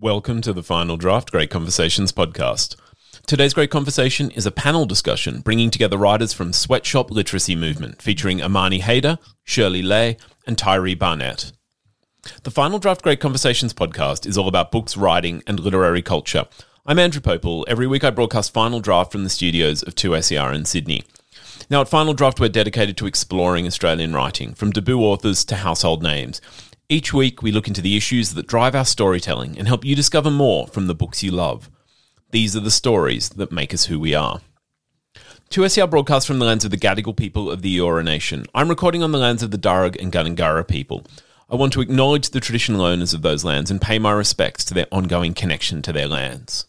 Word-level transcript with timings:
Welcome 0.00 0.40
to 0.40 0.52
the 0.52 0.64
Final 0.64 0.96
Draft 0.96 1.30
Great 1.30 1.50
Conversations 1.50 2.10
podcast. 2.10 2.74
Today's 3.28 3.54
great 3.54 3.70
conversation 3.70 4.28
is 4.32 4.44
a 4.44 4.50
panel 4.50 4.86
discussion 4.86 5.38
bringing 5.38 5.70
together 5.70 5.96
writers 5.96 6.32
from 6.32 6.52
Sweatshop 6.52 7.12
Literacy 7.12 7.54
Movement, 7.54 8.02
featuring 8.02 8.42
Amani 8.42 8.80
Haydar, 8.80 9.18
Shirley 9.44 9.82
Le, 9.82 10.16
and 10.48 10.58
Tyree 10.58 10.96
Barnett. 10.96 11.52
The 12.42 12.50
Final 12.50 12.80
Draft 12.80 13.02
Great 13.02 13.20
Conversations 13.20 13.72
podcast 13.72 14.26
is 14.26 14.36
all 14.36 14.48
about 14.48 14.72
books, 14.72 14.96
writing, 14.96 15.44
and 15.46 15.60
literary 15.60 16.02
culture. 16.02 16.46
I'm 16.84 16.98
Andrew 16.98 17.22
Popel. 17.22 17.64
Every 17.68 17.86
week 17.86 18.02
I 18.02 18.10
broadcast 18.10 18.52
Final 18.52 18.80
Draft 18.80 19.12
from 19.12 19.22
the 19.22 19.30
studios 19.30 19.84
of 19.84 19.94
2SER 19.94 20.52
in 20.52 20.64
Sydney. 20.64 21.04
Now, 21.70 21.80
at 21.80 21.88
Final 21.88 22.14
Draft, 22.14 22.40
we're 22.40 22.48
dedicated 22.48 22.96
to 22.96 23.06
exploring 23.06 23.64
Australian 23.64 24.12
writing, 24.12 24.54
from 24.54 24.72
debut 24.72 25.00
authors 25.00 25.44
to 25.46 25.56
household 25.56 26.02
names. 26.02 26.40
Each 26.88 27.14
week, 27.14 27.42
we 27.42 27.50
look 27.50 27.66
into 27.66 27.80
the 27.80 27.96
issues 27.96 28.34
that 28.34 28.46
drive 28.46 28.74
our 28.74 28.84
storytelling 28.84 29.58
and 29.58 29.66
help 29.66 29.86
you 29.86 29.96
discover 29.96 30.30
more 30.30 30.66
from 30.66 30.86
the 30.86 30.94
books 30.94 31.22
you 31.22 31.30
love. 31.30 31.70
These 32.30 32.54
are 32.54 32.60
the 32.60 32.70
stories 32.70 33.30
that 33.30 33.50
make 33.50 33.72
us 33.72 33.86
who 33.86 33.98
we 33.98 34.14
are. 34.14 34.42
2SER 35.48 35.88
broadcasts 35.88 36.26
from 36.26 36.38
the 36.40 36.44
lands 36.44 36.64
of 36.64 36.70
the 36.70 36.76
Gadigal 36.76 37.16
people 37.16 37.50
of 37.50 37.62
the 37.62 37.78
Eora 37.78 38.04
Nation. 38.04 38.44
I'm 38.54 38.68
recording 38.68 39.02
on 39.02 39.12
the 39.12 39.18
lands 39.18 39.42
of 39.42 39.50
the 39.50 39.58
Darug 39.58 39.98
and 39.98 40.12
Gundungurra 40.12 40.68
people. 40.68 41.06
I 41.48 41.56
want 41.56 41.72
to 41.72 41.80
acknowledge 41.80 42.30
the 42.30 42.40
traditional 42.40 42.82
owners 42.82 43.14
of 43.14 43.22
those 43.22 43.44
lands 43.44 43.70
and 43.70 43.80
pay 43.80 43.98
my 43.98 44.12
respects 44.12 44.62
to 44.66 44.74
their 44.74 44.88
ongoing 44.92 45.32
connection 45.32 45.80
to 45.82 45.92
their 45.92 46.08
lands. 46.08 46.66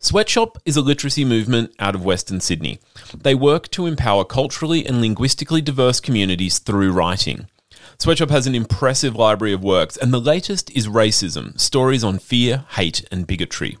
Sweatshop 0.00 0.58
is 0.64 0.76
a 0.76 0.82
literacy 0.82 1.24
movement 1.24 1.72
out 1.78 1.94
of 1.94 2.04
Western 2.04 2.40
Sydney. 2.40 2.80
They 3.16 3.34
work 3.36 3.68
to 3.72 3.86
empower 3.86 4.24
culturally 4.24 4.84
and 4.86 5.00
linguistically 5.00 5.60
diverse 5.60 6.00
communities 6.00 6.58
through 6.58 6.92
writing. 6.92 7.46
Sweatshop 8.00 8.30
has 8.30 8.46
an 8.46 8.54
impressive 8.54 9.14
library 9.14 9.52
of 9.52 9.62
works, 9.62 9.98
and 9.98 10.10
the 10.10 10.18
latest 10.18 10.70
is 10.70 10.88
Racism 10.88 11.60
Stories 11.60 12.02
on 12.02 12.18
Fear, 12.18 12.64
Hate, 12.70 13.06
and 13.12 13.26
Bigotry. 13.26 13.76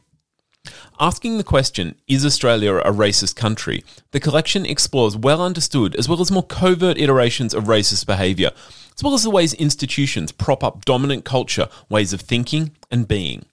Asking 1.00 1.38
the 1.38 1.42
question, 1.42 1.94
is 2.06 2.26
Australia 2.26 2.74
a 2.74 2.92
racist 2.92 3.34
country? 3.34 3.82
The 4.10 4.20
collection 4.20 4.66
explores 4.66 5.16
well 5.16 5.42
understood 5.42 5.96
as 5.96 6.06
well 6.06 6.20
as 6.20 6.30
more 6.30 6.42
covert 6.42 6.98
iterations 6.98 7.54
of 7.54 7.64
racist 7.64 8.04
behaviour, 8.04 8.50
as 8.94 9.02
well 9.02 9.14
as 9.14 9.22
the 9.22 9.30
ways 9.30 9.54
institutions 9.54 10.32
prop 10.32 10.62
up 10.62 10.84
dominant 10.84 11.24
culture, 11.24 11.70
ways 11.88 12.12
of 12.12 12.20
thinking 12.20 12.72
and 12.90 13.08
being. 13.08 13.46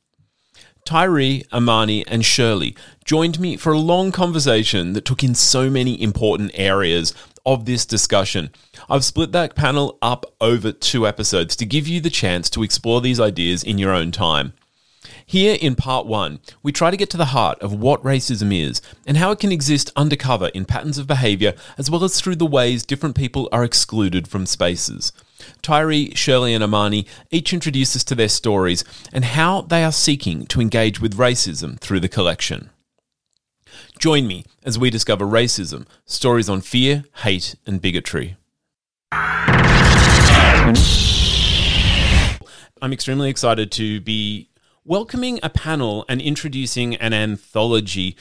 Tyree, 0.83 1.44
Amani, 1.53 2.05
and 2.08 2.25
Shirley 2.25 2.75
joined 3.05 3.39
me 3.39 3.55
for 3.55 3.72
a 3.72 3.80
long 3.80 4.11
conversation 4.11 4.94
that 4.94 5.05
took 5.05 5.23
in 5.23 5.33
so 5.33 5.70
many 5.70 6.02
important 6.02 6.52
areas 6.53 7.14
of 7.48 7.66
this 7.66 7.86
discussion. 7.86 8.52
I've 8.90 9.06
split 9.06 9.31
that 9.31 9.56
panel 9.56 9.98
up 10.02 10.26
over 10.40 10.72
two 10.73 11.08
episodes 11.08 11.56
to 11.56 11.66
give 11.66 11.88
you 11.88 12.02
the 12.02 12.09
chance 12.12 12.50
to 12.52 12.62
explore 12.62 13.02
these 13.02 13.22
ideas 13.22 13.64
in 13.64 13.80
your 13.80 13.94
own 13.94 14.12
time. 14.12 14.54
Here 15.26 15.58
in 15.59 15.76
part 15.76 16.06
one, 16.06 16.39
we 16.62 16.73
try 16.73 16.92
to 16.92 16.98
get 16.98 17.09
to 17.12 17.17
the 17.17 17.26
heart 17.26 17.62
of 17.62 17.73
what 17.73 18.04
racism 18.04 18.54
is 18.54 18.81
and 19.06 19.16
how 19.16 19.31
it 19.31 19.39
can 19.39 19.54
exist 19.54 19.92
undercover 19.95 20.48
in 20.50 20.66
patterns 20.66 20.98
of 20.98 21.08
behaviour 21.08 21.54
as 21.78 21.89
well 21.89 22.04
as 22.04 22.20
through 22.20 22.36
the 22.36 22.45
ways 22.45 22.84
different 22.84 23.16
people 23.16 23.48
are 23.52 23.64
excluded 23.64 24.28
from 24.28 24.45
spaces. 24.45 25.14
Tyree, 25.61 26.14
Shirley, 26.16 26.54
and 26.54 26.64
Amani 26.64 27.06
each 27.32 27.54
introduce 27.54 27.95
us 27.95 28.04
to 28.06 28.16
their 28.16 28.28
stories 28.28 28.84
and 29.14 29.23
how 29.23 29.61
they 29.61 29.86
are 29.86 29.92
seeking 29.94 30.45
to 30.48 30.59
engage 30.59 31.00
with 31.00 31.17
racism 31.17 31.80
through 31.80 32.02
the 32.02 32.09
collection. 32.09 32.70
Join 33.98 34.28
me 34.28 34.45
as 34.64 34.78
we 34.78 34.90
discover 34.90 35.26
racism, 35.26 35.88
stories 36.06 36.50
on 36.50 36.62
fear, 36.62 37.06
hate, 37.23 37.56
and 37.66 37.81
bigotry. 37.81 38.38
I'm 42.81 42.94
extremely 42.94 43.30
excited 43.30 43.72
to 43.73 44.00
be 44.02 44.50
welcoming 44.86 45.39
a 45.42 45.50
panel 45.50 46.06
and 46.08 46.22
introducing 46.22 46.95
an 46.95 47.14
anthology 47.14 48.16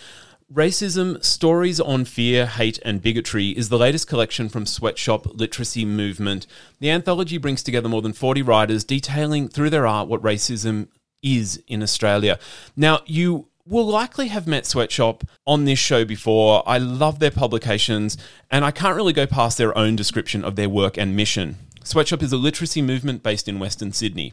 Racism 0.52 1.24
Stories 1.24 1.80
on 1.80 2.04
Fear, 2.04 2.46
Hate, 2.46 2.78
and 2.84 3.02
Bigotry 3.02 3.48
is 3.48 3.68
the 3.68 3.76
latest 3.76 4.06
collection 4.06 4.48
from 4.48 4.64
Sweatshop 4.64 5.26
Literacy 5.34 5.84
Movement. 5.84 6.46
The 6.78 6.88
anthology 6.88 7.36
brings 7.36 7.64
together 7.64 7.88
more 7.88 8.00
than 8.00 8.12
40 8.12 8.42
writers 8.42 8.84
detailing 8.84 9.48
through 9.48 9.70
their 9.70 9.88
art 9.88 10.06
what 10.06 10.22
racism 10.22 10.86
is 11.20 11.60
in 11.66 11.82
Australia. 11.82 12.38
Now, 12.76 13.00
you 13.06 13.48
will 13.66 13.86
likely 13.86 14.28
have 14.28 14.46
met 14.46 14.64
Sweatshop 14.64 15.24
on 15.44 15.64
this 15.64 15.78
show 15.78 16.04
before. 16.04 16.62
I 16.66 16.78
love 16.78 17.18
their 17.18 17.32
publications, 17.32 18.16
and 18.50 18.64
I 18.64 18.70
can't 18.70 18.96
really 18.96 19.12
go 19.12 19.26
past 19.26 19.58
their 19.58 19.76
own 19.76 19.96
description 19.96 20.44
of 20.44 20.54
their 20.54 20.68
work 20.68 20.96
and 20.96 21.16
mission. 21.16 21.56
Sweatshop 21.82 22.22
is 22.22 22.32
a 22.32 22.36
literacy 22.36 22.80
movement 22.80 23.22
based 23.22 23.48
in 23.48 23.58
Western 23.58 23.92
Sydney. 23.92 24.32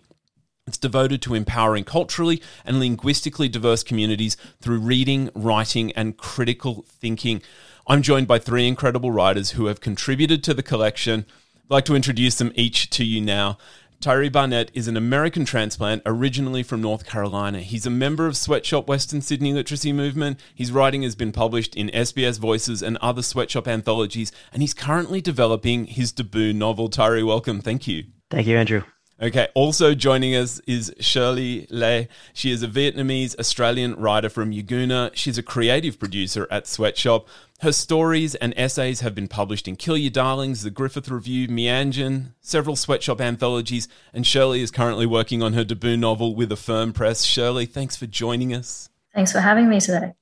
It's 0.65 0.77
devoted 0.77 1.21
to 1.23 1.33
empowering 1.33 1.83
culturally 1.83 2.41
and 2.63 2.79
linguistically 2.79 3.49
diverse 3.49 3.83
communities 3.83 4.37
through 4.61 4.79
reading, 4.79 5.29
writing, 5.35 5.91
and 5.93 6.15
critical 6.15 6.85
thinking. 6.87 7.41
I'm 7.85 8.01
joined 8.01 8.27
by 8.27 8.39
three 8.39 8.67
incredible 8.67 9.11
writers 9.11 9.51
who 9.51 9.65
have 9.65 9.81
contributed 9.81 10.43
to 10.43 10.53
the 10.53 10.63
collection. 10.63 11.25
I'd 11.57 11.69
like 11.69 11.85
to 11.85 11.95
introduce 11.95 12.35
them 12.35 12.53
each 12.55 12.89
to 12.91 13.03
you 13.03 13.19
now. 13.19 13.57
Tyree 14.03 14.27
Barnett 14.27 14.69
is 14.73 14.89
an 14.89 14.97
American 14.97 15.45
transplant 15.45 16.01
originally 16.05 16.61
from 16.61 16.81
North 16.81 17.05
Carolina. 17.05 17.61
He's 17.61 17.85
a 17.85 17.89
member 17.89 18.27
of 18.27 18.35
Sweatshop 18.35 18.85
Western 18.85 19.21
Sydney 19.21 19.53
Literacy 19.53 19.93
Movement. 19.93 20.41
His 20.53 20.73
writing 20.73 21.03
has 21.03 21.15
been 21.15 21.31
published 21.31 21.73
in 21.73 21.87
SBS 21.87 22.37
Voices 22.37 22.83
and 22.83 22.97
other 22.97 23.21
Sweatshop 23.21 23.65
anthologies, 23.65 24.33
and 24.51 24.61
he's 24.61 24.73
currently 24.73 25.21
developing 25.21 25.85
his 25.85 26.11
debut 26.11 26.51
novel. 26.51 26.89
Tyree, 26.89 27.23
welcome. 27.23 27.61
Thank 27.61 27.87
you. 27.87 28.03
Thank 28.29 28.45
you, 28.45 28.57
Andrew. 28.57 28.83
Okay, 29.23 29.47
also 29.53 29.95
joining 29.95 30.35
us 30.35 30.59
is 30.67 30.93
Shirley 30.99 31.65
Le. 31.69 32.07
She 32.33 32.51
is 32.51 32.61
a 32.61 32.67
Vietnamese 32.67 33.39
Australian 33.39 33.95
writer 33.95 34.27
from 34.27 34.51
Yagoona. 34.51 35.11
She's 35.13 35.37
a 35.37 35.41
creative 35.41 35.97
producer 35.97 36.45
at 36.51 36.67
Sweatshop. 36.67 37.25
Her 37.61 37.71
stories 37.71 38.35
and 38.35 38.53
essays 38.57 38.99
have 38.99 39.15
been 39.15 39.29
published 39.29 39.65
in 39.65 39.77
Kill 39.77 39.95
Your 39.95 40.11
Darlings, 40.11 40.63
The 40.63 40.69
Griffith 40.69 41.07
Review, 41.07 41.47
Meanjin, 41.47 42.33
several 42.41 42.75
Sweatshop 42.75 43.21
anthologies, 43.21 43.87
and 44.13 44.27
Shirley 44.27 44.61
is 44.61 44.71
currently 44.71 45.05
working 45.05 45.41
on 45.41 45.53
her 45.53 45.63
debut 45.63 45.95
novel 45.95 46.35
with 46.35 46.51
Affirm 46.51 46.91
Press. 46.91 47.23
Shirley, 47.23 47.65
thanks 47.65 47.95
for 47.95 48.07
joining 48.07 48.53
us. 48.53 48.89
Thanks 49.15 49.31
for 49.31 49.39
having 49.39 49.69
me 49.69 49.79
today. 49.79 50.15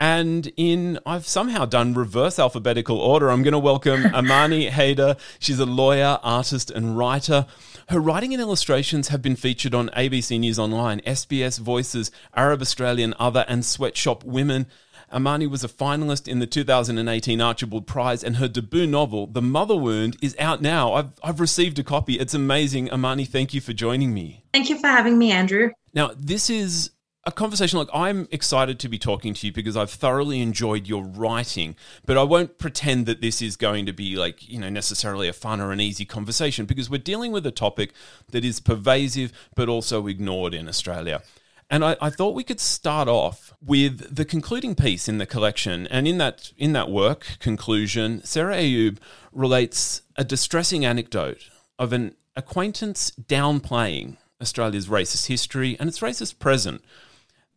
And 0.00 0.52
in, 0.56 1.00
I've 1.04 1.26
somehow 1.26 1.64
done 1.64 1.92
reverse 1.92 2.38
alphabetical 2.38 2.98
order. 2.98 3.30
I'm 3.30 3.42
going 3.42 3.52
to 3.52 3.58
welcome 3.58 4.06
Amani 4.14 4.70
Haydar. 4.70 5.18
She's 5.40 5.58
a 5.58 5.66
lawyer, 5.66 6.20
artist, 6.22 6.70
and 6.70 6.96
writer. 6.96 7.46
Her 7.88 7.98
writing 7.98 8.32
and 8.32 8.40
illustrations 8.40 9.08
have 9.08 9.22
been 9.22 9.34
featured 9.34 9.74
on 9.74 9.88
ABC 9.90 10.38
News 10.38 10.58
Online, 10.58 11.00
SBS 11.00 11.58
Voices, 11.58 12.12
Arab 12.34 12.60
Australian 12.60 13.12
Other, 13.18 13.44
and 13.48 13.64
Sweatshop 13.64 14.22
Women. 14.22 14.66
Amani 15.12 15.46
was 15.46 15.64
a 15.64 15.68
finalist 15.68 16.28
in 16.28 16.38
the 16.38 16.46
2018 16.46 17.40
Archibald 17.40 17.86
Prize, 17.86 18.22
and 18.22 18.36
her 18.36 18.46
debut 18.46 18.86
novel, 18.86 19.26
The 19.26 19.42
Mother 19.42 19.76
Wound, 19.76 20.16
is 20.20 20.36
out 20.38 20.60
now. 20.60 20.92
I've, 20.92 21.10
I've 21.24 21.40
received 21.40 21.78
a 21.78 21.82
copy. 21.82 22.18
It's 22.18 22.34
amazing. 22.34 22.92
Amani, 22.92 23.24
thank 23.24 23.54
you 23.54 23.60
for 23.60 23.72
joining 23.72 24.12
me. 24.12 24.44
Thank 24.52 24.68
you 24.68 24.78
for 24.78 24.86
having 24.86 25.18
me, 25.18 25.32
Andrew. 25.32 25.70
Now, 25.94 26.12
this 26.16 26.50
is 26.50 26.90
a 27.28 27.32
conversation 27.32 27.78
like 27.78 27.90
I'm 27.92 28.26
excited 28.30 28.78
to 28.80 28.88
be 28.88 28.98
talking 28.98 29.34
to 29.34 29.46
you 29.46 29.52
because 29.52 29.76
I've 29.76 29.90
thoroughly 29.90 30.40
enjoyed 30.40 30.88
your 30.88 31.04
writing, 31.04 31.76
but 32.06 32.16
I 32.16 32.22
won't 32.22 32.56
pretend 32.56 33.04
that 33.04 33.20
this 33.20 33.42
is 33.42 33.54
going 33.56 33.84
to 33.84 33.92
be 33.92 34.16
like, 34.16 34.48
you 34.48 34.58
know, 34.58 34.70
necessarily 34.70 35.28
a 35.28 35.34
fun 35.34 35.60
or 35.60 35.70
an 35.70 35.78
easy 35.78 36.06
conversation 36.06 36.64
because 36.64 36.88
we're 36.88 36.96
dealing 36.96 37.30
with 37.30 37.44
a 37.46 37.50
topic 37.50 37.92
that 38.30 38.46
is 38.46 38.60
pervasive 38.60 39.30
but 39.54 39.68
also 39.68 40.06
ignored 40.06 40.54
in 40.54 40.68
Australia. 40.68 41.22
And 41.68 41.84
I, 41.84 41.96
I, 42.00 42.08
thought 42.08 42.34
we 42.34 42.44
could 42.44 42.60
start 42.60 43.08
off 43.08 43.52
with 43.62 44.16
the 44.16 44.24
concluding 44.24 44.74
piece 44.74 45.06
in 45.06 45.18
the 45.18 45.26
collection. 45.26 45.86
And 45.88 46.08
in 46.08 46.16
that 46.16 46.50
in 46.56 46.72
that 46.72 46.90
work, 46.90 47.36
conclusion, 47.40 48.24
Sarah 48.24 48.56
Ayub 48.56 48.96
relates 49.32 50.00
a 50.16 50.24
distressing 50.24 50.86
anecdote 50.86 51.50
of 51.78 51.92
an 51.92 52.14
acquaintance 52.36 53.10
downplaying 53.10 54.16
Australia's 54.40 54.88
racist 54.88 55.26
history 55.26 55.76
and 55.78 55.90
its 55.90 56.00
racist 56.00 56.38
present 56.38 56.82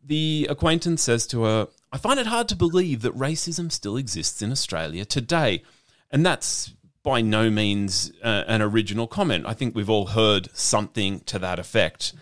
the 0.04 0.48
acquaintance 0.50 1.02
says 1.02 1.28
to 1.28 1.44
her, 1.44 1.68
I 1.92 1.98
find 1.98 2.20
it 2.20 2.28
hard 2.28 2.48
to 2.50 2.56
believe 2.56 3.02
that 3.02 3.16
racism 3.16 3.72
still 3.72 3.98
exists 3.98 4.42
in 4.42 4.52
Australia 4.52 5.06
today. 5.06 5.64
And 6.10 6.26
that's 6.26 6.74
by 7.04 7.22
no 7.22 7.50
means 7.50 8.12
uh, 8.24 8.44
an 8.48 8.62
original 8.62 9.08
comment. 9.08 9.46
I 9.48 9.54
think 9.54 9.76
we've 9.76 9.90
all 9.90 10.08
heard 10.08 10.50
something 10.54 11.22
to 11.22 11.40
that 11.40 11.60
effect. 11.60 12.14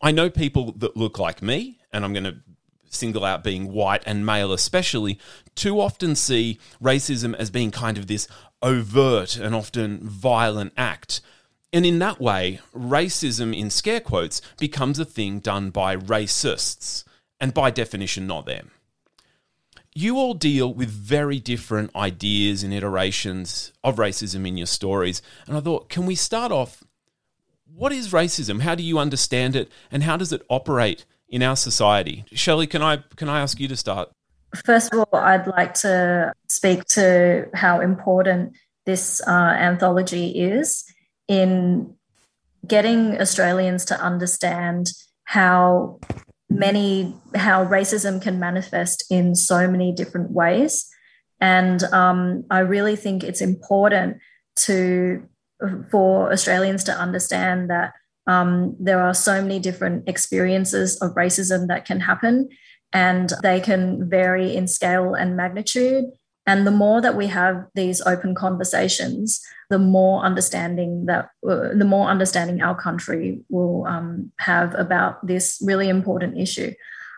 I 0.00 0.12
know 0.12 0.30
people 0.30 0.72
that 0.78 0.96
look 0.96 1.18
like 1.18 1.42
me, 1.42 1.78
and 1.92 2.04
I'm 2.04 2.12
going 2.12 2.24
to 2.24 2.36
single 2.88 3.24
out 3.24 3.42
being 3.42 3.72
white 3.72 4.02
and 4.06 4.24
male 4.24 4.52
especially, 4.52 5.18
too 5.54 5.80
often 5.80 6.14
see 6.14 6.58
racism 6.80 7.34
as 7.34 7.50
being 7.50 7.70
kind 7.70 7.98
of 7.98 8.06
this 8.06 8.28
overt 8.60 9.36
and 9.36 9.54
often 9.54 9.98
violent 10.06 10.72
act. 10.76 11.20
And 11.72 11.86
in 11.86 11.98
that 12.00 12.20
way, 12.20 12.60
racism, 12.74 13.58
in 13.58 13.70
scare 13.70 14.00
quotes, 14.00 14.42
becomes 14.58 14.98
a 14.98 15.04
thing 15.04 15.40
done 15.40 15.70
by 15.70 15.96
racists 15.96 17.04
and 17.42 17.52
by 17.52 17.70
definition, 17.70 18.26
not 18.26 18.46
them. 18.46 18.70
You 19.94 20.16
all 20.16 20.32
deal 20.32 20.72
with 20.72 20.88
very 20.88 21.38
different 21.38 21.94
ideas 21.94 22.62
and 22.62 22.72
iterations 22.72 23.74
of 23.84 23.96
racism 23.96 24.48
in 24.48 24.56
your 24.56 24.66
stories. 24.66 25.20
And 25.46 25.54
I 25.54 25.60
thought, 25.60 25.90
can 25.90 26.06
we 26.06 26.14
start 26.14 26.50
off? 26.50 26.82
What 27.66 27.92
is 27.92 28.12
racism? 28.12 28.62
How 28.62 28.74
do 28.74 28.82
you 28.82 28.98
understand 28.98 29.54
it? 29.54 29.70
And 29.90 30.02
how 30.02 30.16
does 30.16 30.32
it 30.32 30.40
operate 30.48 31.04
in 31.32 31.42
our 31.42 31.56
society. 31.56 32.24
Shirley, 32.32 32.68
can 32.68 32.82
I 32.82 32.98
can 33.16 33.28
I 33.28 33.40
ask 33.40 33.58
you 33.58 33.66
to 33.66 33.76
start? 33.76 34.10
First 34.66 34.92
of 34.92 35.00
all, 35.00 35.18
I'd 35.18 35.46
like 35.46 35.72
to 35.74 36.32
speak 36.48 36.84
to 36.90 37.48
how 37.54 37.80
important 37.80 38.54
this 38.84 39.22
uh, 39.26 39.30
anthology 39.30 40.38
is 40.38 40.84
in 41.26 41.94
getting 42.66 43.18
Australians 43.18 43.86
to 43.86 43.98
understand 43.98 44.92
how 45.24 45.98
many 46.58 47.14
how 47.34 47.64
racism 47.64 48.20
can 48.20 48.38
manifest 48.38 49.04
in 49.10 49.34
so 49.34 49.68
many 49.68 49.92
different 49.92 50.30
ways. 50.30 50.88
And 51.40 51.82
um, 51.84 52.44
i 52.50 52.60
really 52.60 52.96
think 52.96 53.24
it's 53.24 53.40
important 53.40 54.18
to 54.54 55.26
for 55.90 56.32
australians 56.32 56.84
to 56.84 56.92
understand 56.92 57.70
that 57.70 57.92
um, 58.26 58.76
there 58.78 59.00
are 59.00 59.14
so 59.14 59.42
many 59.42 59.58
different 59.58 60.08
experiences 60.08 61.00
of 61.02 61.14
racism 61.14 61.66
that 61.68 61.84
can 61.84 62.00
happen 62.00 62.48
and 62.92 63.32
they 63.42 63.60
can 63.60 64.08
vary 64.08 64.54
in 64.54 64.68
scale 64.68 65.14
and 65.14 65.36
magnitude 65.36 66.04
and 66.46 66.66
the 66.66 66.72
more 66.72 67.00
that 67.00 67.16
we 67.16 67.28
have 67.28 67.66
these 67.74 68.00
open 68.02 68.34
conversations, 68.34 69.40
the 69.70 69.78
more 69.78 70.24
understanding 70.24 71.06
that 71.06 71.30
uh, 71.48 71.68
the 71.74 71.84
more 71.84 72.08
understanding 72.08 72.60
our 72.60 72.74
country 72.74 73.40
will 73.48 73.86
um, 73.86 74.32
have 74.38 74.74
about 74.74 75.24
this 75.26 75.62
really 75.64 75.88
important 75.88 76.38
issue. 76.38 76.72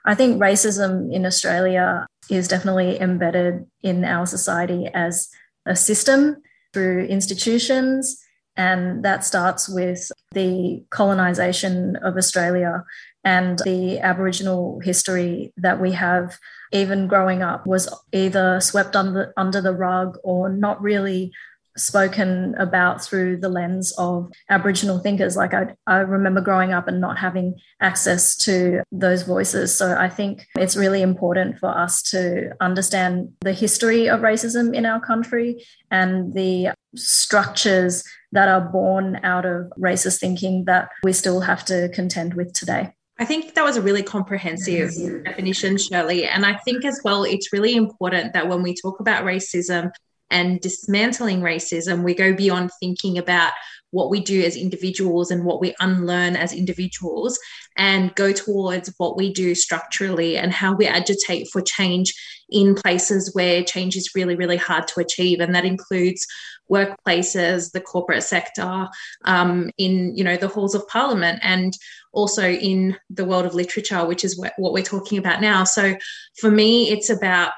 I 0.04 0.14
think 0.14 0.40
racism 0.40 1.12
in 1.12 1.24
Australia 1.24 2.06
is 2.28 2.48
definitely 2.48 3.00
embedded 3.00 3.64
in 3.82 4.04
our 4.04 4.26
society 4.26 4.88
as 4.92 5.30
a 5.64 5.74
system 5.74 6.42
through 6.74 7.06
institutions. 7.06 8.20
And 8.56 9.02
that 9.04 9.24
starts 9.24 9.68
with 9.68 10.12
the 10.32 10.84
colonisation 10.90 11.96
of 11.96 12.16
Australia 12.16 12.84
and 13.24 13.58
the 13.60 13.98
Aboriginal 14.00 14.80
history 14.80 15.52
that 15.56 15.80
we 15.80 15.92
have, 15.92 16.38
even 16.72 17.06
growing 17.06 17.42
up, 17.42 17.66
was 17.66 17.88
either 18.12 18.60
swept 18.60 18.94
under, 18.94 19.32
under 19.36 19.60
the 19.60 19.72
rug 19.72 20.18
or 20.22 20.48
not 20.48 20.80
really 20.82 21.32
spoken 21.76 22.54
about 22.56 23.02
through 23.02 23.36
the 23.36 23.48
lens 23.48 23.92
of 23.98 24.30
Aboriginal 24.48 24.98
thinkers. 24.98 25.36
Like 25.36 25.54
I, 25.54 25.74
I 25.86 25.98
remember 25.98 26.40
growing 26.40 26.72
up 26.72 26.86
and 26.86 27.00
not 27.00 27.18
having 27.18 27.56
access 27.80 28.36
to 28.38 28.82
those 28.92 29.22
voices. 29.22 29.76
So 29.76 29.96
I 29.96 30.08
think 30.08 30.46
it's 30.56 30.76
really 30.76 31.02
important 31.02 31.58
for 31.58 31.68
us 31.68 32.02
to 32.10 32.52
understand 32.60 33.32
the 33.40 33.52
history 33.52 34.08
of 34.08 34.20
racism 34.20 34.74
in 34.74 34.86
our 34.86 35.00
country 35.00 35.64
and 35.90 36.32
the 36.34 36.70
structures 36.94 38.04
that 38.32 38.48
are 38.48 38.60
born 38.60 39.20
out 39.24 39.44
of 39.44 39.72
racist 39.78 40.20
thinking 40.20 40.64
that 40.66 40.90
we 41.02 41.12
still 41.12 41.40
have 41.40 41.64
to 41.64 41.88
contend 41.88 42.34
with 42.34 42.52
today. 42.52 42.92
I 43.18 43.24
think 43.24 43.54
that 43.54 43.64
was 43.64 43.76
a 43.76 43.82
really 43.82 44.02
comprehensive 44.02 44.90
definition, 45.24 45.78
Shirley. 45.78 46.24
And 46.24 46.44
I 46.44 46.54
think 46.56 46.84
as 46.84 47.00
well, 47.04 47.22
it's 47.22 47.52
really 47.52 47.76
important 47.76 48.32
that 48.32 48.48
when 48.48 48.62
we 48.62 48.74
talk 48.74 48.98
about 48.98 49.24
racism 49.24 49.92
and 50.30 50.60
dismantling 50.60 51.40
racism, 51.40 52.02
we 52.02 52.14
go 52.14 52.34
beyond 52.34 52.70
thinking 52.80 53.18
about 53.18 53.52
what 53.92 54.10
we 54.10 54.18
do 54.18 54.42
as 54.42 54.56
individuals 54.56 55.30
and 55.30 55.44
what 55.44 55.60
we 55.60 55.72
unlearn 55.78 56.34
as 56.34 56.52
individuals 56.52 57.38
and 57.76 58.12
go 58.16 58.32
towards 58.32 58.92
what 58.96 59.16
we 59.16 59.32
do 59.32 59.54
structurally 59.54 60.36
and 60.36 60.52
how 60.52 60.74
we 60.74 60.84
agitate 60.84 61.46
for 61.52 61.62
change 61.62 62.12
in 62.50 62.74
places 62.74 63.34
where 63.34 63.62
change 63.64 63.96
is 63.96 64.10
really, 64.14 64.36
really 64.36 64.56
hard 64.56 64.86
to 64.88 65.00
achieve. 65.00 65.40
And 65.40 65.54
that 65.54 65.64
includes 65.64 66.26
workplaces, 66.70 67.72
the 67.72 67.80
corporate 67.80 68.22
sector, 68.22 68.88
um, 69.24 69.70
in 69.78 70.16
you 70.16 70.24
know 70.24 70.36
the 70.36 70.48
halls 70.48 70.74
of 70.74 70.86
parliament, 70.88 71.40
and 71.42 71.76
also 72.12 72.48
in 72.48 72.96
the 73.10 73.24
world 73.24 73.46
of 73.46 73.54
literature, 73.54 74.04
which 74.06 74.24
is 74.24 74.38
what, 74.38 74.52
what 74.56 74.72
we're 74.72 74.82
talking 74.82 75.18
about 75.18 75.40
now. 75.40 75.64
So 75.64 75.96
for 76.38 76.50
me, 76.50 76.90
it's 76.90 77.10
about 77.10 77.52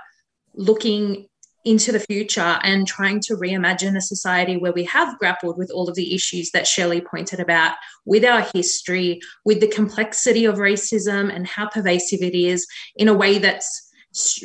looking 0.54 1.26
into 1.66 1.90
the 1.90 2.00
future 2.00 2.60
and 2.62 2.86
trying 2.86 3.18
to 3.20 3.34
reimagine 3.34 3.96
a 3.96 4.00
society 4.00 4.56
where 4.56 4.72
we 4.72 4.84
have 4.84 5.18
grappled 5.18 5.58
with 5.58 5.68
all 5.72 5.88
of 5.88 5.96
the 5.96 6.14
issues 6.14 6.52
that 6.52 6.66
Shirley 6.66 7.00
pointed 7.00 7.40
about, 7.40 7.74
with 8.04 8.24
our 8.24 8.46
history, 8.54 9.20
with 9.44 9.60
the 9.60 9.66
complexity 9.66 10.44
of 10.44 10.56
racism 10.56 11.34
and 11.34 11.44
how 11.44 11.68
pervasive 11.68 12.22
it 12.22 12.36
is, 12.36 12.66
in 12.94 13.08
a 13.08 13.14
way 13.14 13.38
that's 13.38 13.85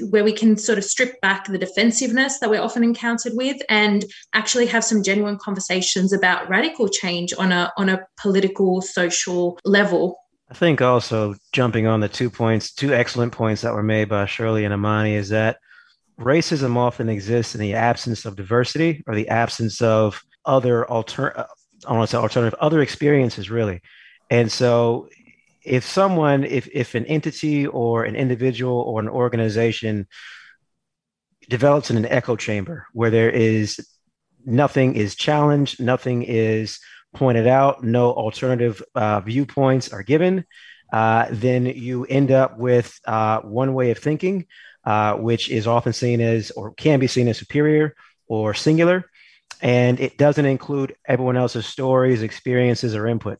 where 0.09 0.23
we 0.23 0.33
can 0.33 0.57
sort 0.57 0.77
of 0.77 0.83
strip 0.83 1.19
back 1.21 1.45
the 1.45 1.57
defensiveness 1.57 2.39
that 2.39 2.49
we're 2.49 2.61
often 2.61 2.83
encountered 2.83 3.33
with 3.35 3.61
and 3.69 4.05
actually 4.33 4.65
have 4.65 4.83
some 4.83 5.03
genuine 5.03 5.37
conversations 5.37 6.13
about 6.13 6.49
radical 6.49 6.89
change 6.89 7.33
on 7.37 7.51
a 7.51 7.71
on 7.77 7.89
a 7.89 7.99
political 8.17 8.81
social 8.81 9.59
level 9.65 10.17
I 10.49 10.53
think 10.53 10.81
also 10.81 11.35
jumping 11.53 11.87
on 11.87 12.01
the 12.01 12.09
two 12.09 12.29
points, 12.29 12.73
two 12.73 12.93
excellent 12.93 13.31
points 13.31 13.61
that 13.61 13.73
were 13.73 13.81
made 13.81 14.09
by 14.09 14.25
Shirley 14.25 14.65
and 14.65 14.73
Amani 14.73 15.13
is 15.15 15.29
that 15.29 15.57
racism 16.19 16.75
often 16.75 17.07
exists 17.07 17.55
in 17.55 17.61
the 17.61 17.73
absence 17.73 18.25
of 18.25 18.35
diversity 18.35 19.01
or 19.07 19.15
the 19.15 19.29
absence 19.29 19.81
of 19.81 20.21
other 20.45 20.85
alter 20.85 21.37
uh, 21.39 21.45
I 21.87 21.93
want 21.93 22.09
to 22.09 22.15
say 22.15 22.21
alternative 22.21 22.57
other 22.59 22.81
experiences 22.81 23.49
really. 23.49 23.81
And 24.29 24.51
so 24.51 25.09
if 25.63 25.85
someone, 25.85 26.43
if 26.43 26.67
if 26.73 26.95
an 26.95 27.05
entity 27.05 27.67
or 27.67 28.03
an 28.03 28.15
individual 28.15 28.79
or 28.81 28.99
an 28.99 29.09
organization 29.09 30.07
develops 31.49 31.89
in 31.89 31.97
an 31.97 32.05
echo 32.05 32.35
chamber 32.35 32.87
where 32.93 33.09
there 33.09 33.29
is 33.29 33.85
nothing 34.45 34.95
is 34.95 35.15
challenged, 35.15 35.79
nothing 35.79 36.23
is 36.23 36.79
pointed 37.13 37.47
out, 37.47 37.83
no 37.83 38.11
alternative 38.11 38.81
uh, 38.95 39.19
viewpoints 39.19 39.91
are 39.91 40.03
given, 40.03 40.45
uh, 40.91 41.27
then 41.29 41.65
you 41.65 42.05
end 42.05 42.31
up 42.31 42.57
with 42.57 42.99
uh, 43.05 43.39
one 43.41 43.73
way 43.73 43.91
of 43.91 43.97
thinking, 43.97 44.45
uh, 44.85 45.15
which 45.15 45.49
is 45.49 45.67
often 45.67 45.93
seen 45.93 46.21
as 46.21 46.51
or 46.51 46.73
can 46.73 46.99
be 46.99 47.07
seen 47.07 47.27
as 47.27 47.37
superior 47.37 47.95
or 48.27 48.53
singular. 48.53 49.05
And 49.61 49.99
it 49.99 50.17
doesn't 50.17 50.45
include 50.45 50.95
everyone 51.05 51.37
else's 51.37 51.67
stories, 51.67 52.23
experiences, 52.23 52.95
or 52.95 53.07
input. 53.07 53.39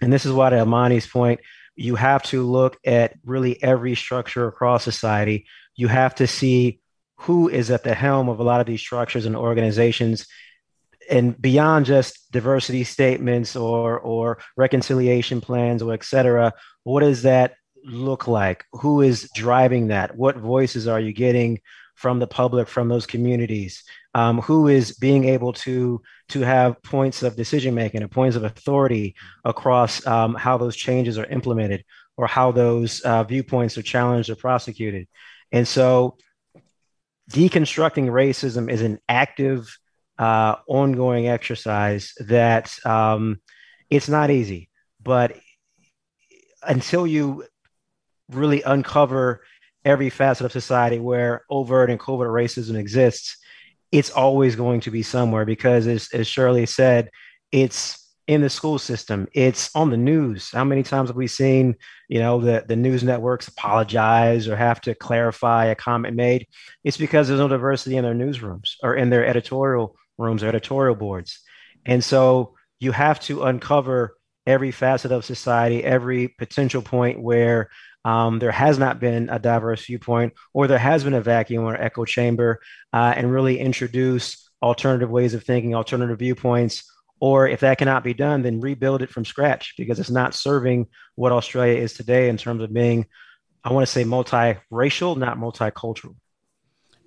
And 0.00 0.12
this 0.12 0.26
is 0.26 0.32
why, 0.32 0.50
to 0.50 0.62
Amani's 0.62 1.06
point, 1.06 1.40
you 1.74 1.94
have 1.96 2.22
to 2.24 2.42
look 2.42 2.78
at 2.84 3.14
really 3.24 3.62
every 3.62 3.94
structure 3.94 4.46
across 4.46 4.84
society. 4.84 5.46
You 5.74 5.88
have 5.88 6.14
to 6.16 6.26
see 6.26 6.80
who 7.20 7.48
is 7.48 7.70
at 7.70 7.84
the 7.84 7.94
helm 7.94 8.28
of 8.28 8.40
a 8.40 8.44
lot 8.44 8.60
of 8.60 8.66
these 8.66 8.80
structures 8.80 9.26
and 9.26 9.36
organizations. 9.36 10.26
And 11.10 11.40
beyond 11.40 11.86
just 11.86 12.30
diversity 12.32 12.84
statements 12.84 13.56
or 13.56 13.98
or 13.98 14.38
reconciliation 14.56 15.40
plans 15.40 15.82
or 15.82 15.94
et 15.94 16.04
cetera 16.04 16.52
what 16.86 17.00
does 17.00 17.22
that 17.22 17.56
look 17.84 18.28
like? 18.28 18.64
Who 18.70 19.00
is 19.00 19.28
driving 19.34 19.88
that? 19.88 20.16
What 20.16 20.36
voices 20.36 20.86
are 20.86 21.00
you 21.00 21.12
getting 21.12 21.60
from 21.96 22.18
the 22.20 22.26
public 22.26 22.68
from 22.68 22.88
those 22.88 23.06
communities 23.06 23.82
um, 24.14 24.40
who 24.42 24.68
is 24.68 24.96
being 24.96 25.24
able 25.24 25.52
to 25.52 26.00
to 26.28 26.40
have 26.40 26.80
points 26.82 27.22
of 27.22 27.36
decision 27.36 27.74
making 27.74 28.02
and 28.02 28.10
points 28.10 28.36
of 28.36 28.44
authority 28.44 29.14
across 29.44 30.06
um, 30.06 30.34
how 30.34 30.56
those 30.56 30.76
changes 30.76 31.18
are 31.18 31.26
implemented 31.26 31.84
or 32.16 32.26
how 32.26 32.52
those 32.52 33.00
uh, 33.00 33.24
viewpoints 33.24 33.76
are 33.76 33.82
challenged 33.82 34.30
or 34.30 34.36
prosecuted. 34.36 35.08
And 35.52 35.66
so, 35.66 36.16
deconstructing 37.30 38.08
racism 38.08 38.70
is 38.70 38.82
an 38.82 38.98
active, 39.08 39.76
uh, 40.18 40.56
ongoing 40.66 41.28
exercise 41.28 42.14
that 42.20 42.74
um, 42.86 43.40
it's 43.90 44.08
not 44.08 44.30
easy, 44.30 44.70
but 45.02 45.36
until 46.62 47.06
you 47.06 47.44
really 48.30 48.62
uncover 48.62 49.42
every 49.86 50.10
facet 50.10 50.44
of 50.44 50.52
society 50.52 50.98
where 50.98 51.44
overt 51.48 51.88
and 51.88 52.00
covert 52.00 52.28
racism 52.28 52.76
exists, 52.76 53.38
it's 53.92 54.10
always 54.10 54.56
going 54.56 54.80
to 54.80 54.90
be 54.90 55.02
somewhere 55.02 55.46
because 55.46 55.86
as, 55.86 56.08
as 56.12 56.26
Shirley 56.26 56.66
said, 56.66 57.08
it's 57.52 58.02
in 58.26 58.40
the 58.40 58.50
school 58.50 58.78
system. 58.78 59.28
It's 59.32 59.70
on 59.76 59.90
the 59.90 59.96
news. 59.96 60.50
How 60.52 60.64
many 60.64 60.82
times 60.82 61.08
have 61.08 61.16
we 61.16 61.28
seen, 61.28 61.76
you 62.08 62.18
know, 62.18 62.40
the, 62.40 62.64
the 62.66 62.74
news 62.74 63.04
networks 63.04 63.46
apologize 63.46 64.48
or 64.48 64.56
have 64.56 64.80
to 64.82 64.96
clarify 64.96 65.66
a 65.66 65.76
comment 65.76 66.16
made? 66.16 66.48
It's 66.82 66.96
because 66.96 67.28
there's 67.28 67.38
no 67.38 67.46
diversity 67.46 67.96
in 67.96 68.02
their 68.04 68.14
newsrooms 68.14 68.74
or 68.82 68.96
in 68.96 69.10
their 69.10 69.24
editorial 69.24 69.96
rooms 70.18 70.42
or 70.42 70.48
editorial 70.48 70.96
boards. 70.96 71.38
And 71.84 72.02
so 72.02 72.56
you 72.80 72.90
have 72.90 73.20
to 73.20 73.44
uncover 73.44 74.16
every 74.46 74.72
facet 74.72 75.12
of 75.12 75.24
society, 75.24 75.84
every 75.84 76.28
potential 76.28 76.82
point 76.82 77.20
where 77.20 77.68
um, 78.06 78.38
there 78.38 78.52
has 78.52 78.78
not 78.78 79.00
been 79.00 79.28
a 79.30 79.38
diverse 79.40 79.84
viewpoint, 79.84 80.32
or 80.54 80.68
there 80.68 80.78
has 80.78 81.02
been 81.02 81.12
a 81.12 81.20
vacuum 81.20 81.64
or 81.64 81.74
echo 81.74 82.04
chamber, 82.04 82.60
uh, 82.92 83.12
and 83.16 83.32
really 83.32 83.58
introduce 83.58 84.48
alternative 84.62 85.10
ways 85.10 85.34
of 85.34 85.42
thinking, 85.42 85.74
alternative 85.74 86.20
viewpoints. 86.20 86.84
Or 87.18 87.48
if 87.48 87.60
that 87.60 87.78
cannot 87.78 88.04
be 88.04 88.14
done, 88.14 88.42
then 88.42 88.60
rebuild 88.60 89.02
it 89.02 89.10
from 89.10 89.24
scratch 89.24 89.74
because 89.76 89.98
it's 89.98 90.10
not 90.10 90.34
serving 90.34 90.86
what 91.16 91.32
Australia 91.32 91.80
is 91.80 91.94
today 91.94 92.28
in 92.28 92.36
terms 92.36 92.62
of 92.62 92.72
being, 92.72 93.06
I 93.64 93.72
want 93.72 93.84
to 93.84 93.92
say, 93.92 94.04
multiracial, 94.04 95.16
not 95.16 95.36
multicultural. 95.36 96.14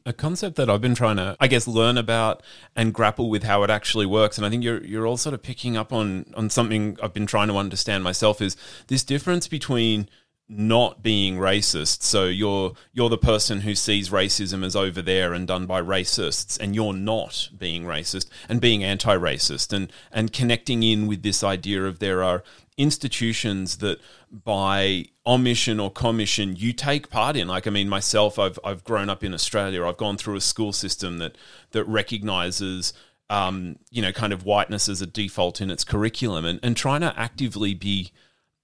A 0.06 0.12
concept 0.12 0.58
that 0.58 0.70
I've 0.70 0.82
been 0.82 0.96
trying 0.96 1.18
to, 1.18 1.38
I 1.40 1.48
guess, 1.48 1.66
learn 1.66 1.98
about 1.98 2.44
and 2.76 2.94
grapple 2.94 3.30
with 3.30 3.44
how 3.44 3.64
it 3.64 3.70
actually 3.70 4.06
works, 4.06 4.38
and 4.38 4.46
I 4.46 4.50
think 4.50 4.64
you're 4.64 4.84
you're 4.84 5.06
all 5.06 5.18
sort 5.18 5.34
of 5.36 5.44
picking 5.44 5.78
up 5.78 5.94
on 5.94 6.34
on 6.36 6.50
something 6.50 6.98
I've 7.04 7.14
been 7.14 7.28
trying 7.28 7.50
to 7.50 7.58
understand 7.58 8.04
myself 8.04 8.42
is 8.42 8.58
this 8.88 9.04
difference 9.04 9.48
between 9.48 10.10
not 10.50 11.04
being 11.04 11.38
racist. 11.38 12.02
So 12.02 12.26
you're 12.26 12.74
you're 12.92 13.10
the 13.10 13.18
person 13.18 13.62
who 13.62 13.76
sees 13.76 14.10
racism 14.10 14.66
as 14.66 14.76
over 14.76 15.02
there 15.02 15.34
and 15.34 15.48
done 15.48 15.68
by 15.68 15.82
racists, 15.82 16.60
and 16.60 16.76
you're 16.76 16.94
not 16.94 17.50
being 17.58 17.84
racist 17.84 18.28
and 18.50 18.60
being 18.60 18.84
anti-racist, 18.84 19.72
and 19.72 19.94
and 20.12 20.34
connecting 20.34 20.82
in 20.82 21.06
with 21.06 21.22
this 21.22 21.44
idea 21.44 21.86
of 21.86 22.00
there 22.00 22.24
are 22.24 22.44
institutions 22.78 23.78
that 23.78 24.00
by 24.32 25.06
omission 25.28 25.80
or 25.82 25.92
commission 25.92 26.56
you 26.56 26.72
take 26.72 27.10
part 27.10 27.36
in 27.36 27.46
like 27.46 27.68
i 27.68 27.70
mean 27.70 27.90
myself 27.90 28.40
i've 28.40 28.58
i've 28.64 28.86
grown 28.86 29.10
up 29.10 29.22
in 29.22 29.34
australia 29.34 29.86
i've 29.86 29.98
gone 29.98 30.16
through 30.16 30.36
a 30.36 30.42
school 30.42 30.72
system 30.72 31.18
that 31.18 31.38
that 31.72 31.84
recognizes 31.84 32.94
um, 33.30 33.78
you 33.92 34.02
know 34.02 34.14
kind 34.14 34.32
of 34.32 34.46
whiteness 34.46 34.88
as 34.88 35.02
a 35.02 35.06
default 35.06 35.60
in 35.60 35.70
its 35.70 35.84
curriculum 35.84 36.46
and, 36.46 36.60
and 36.64 36.78
trying 36.78 37.02
to 37.02 37.14
actively 37.20 37.74
be 37.74 38.12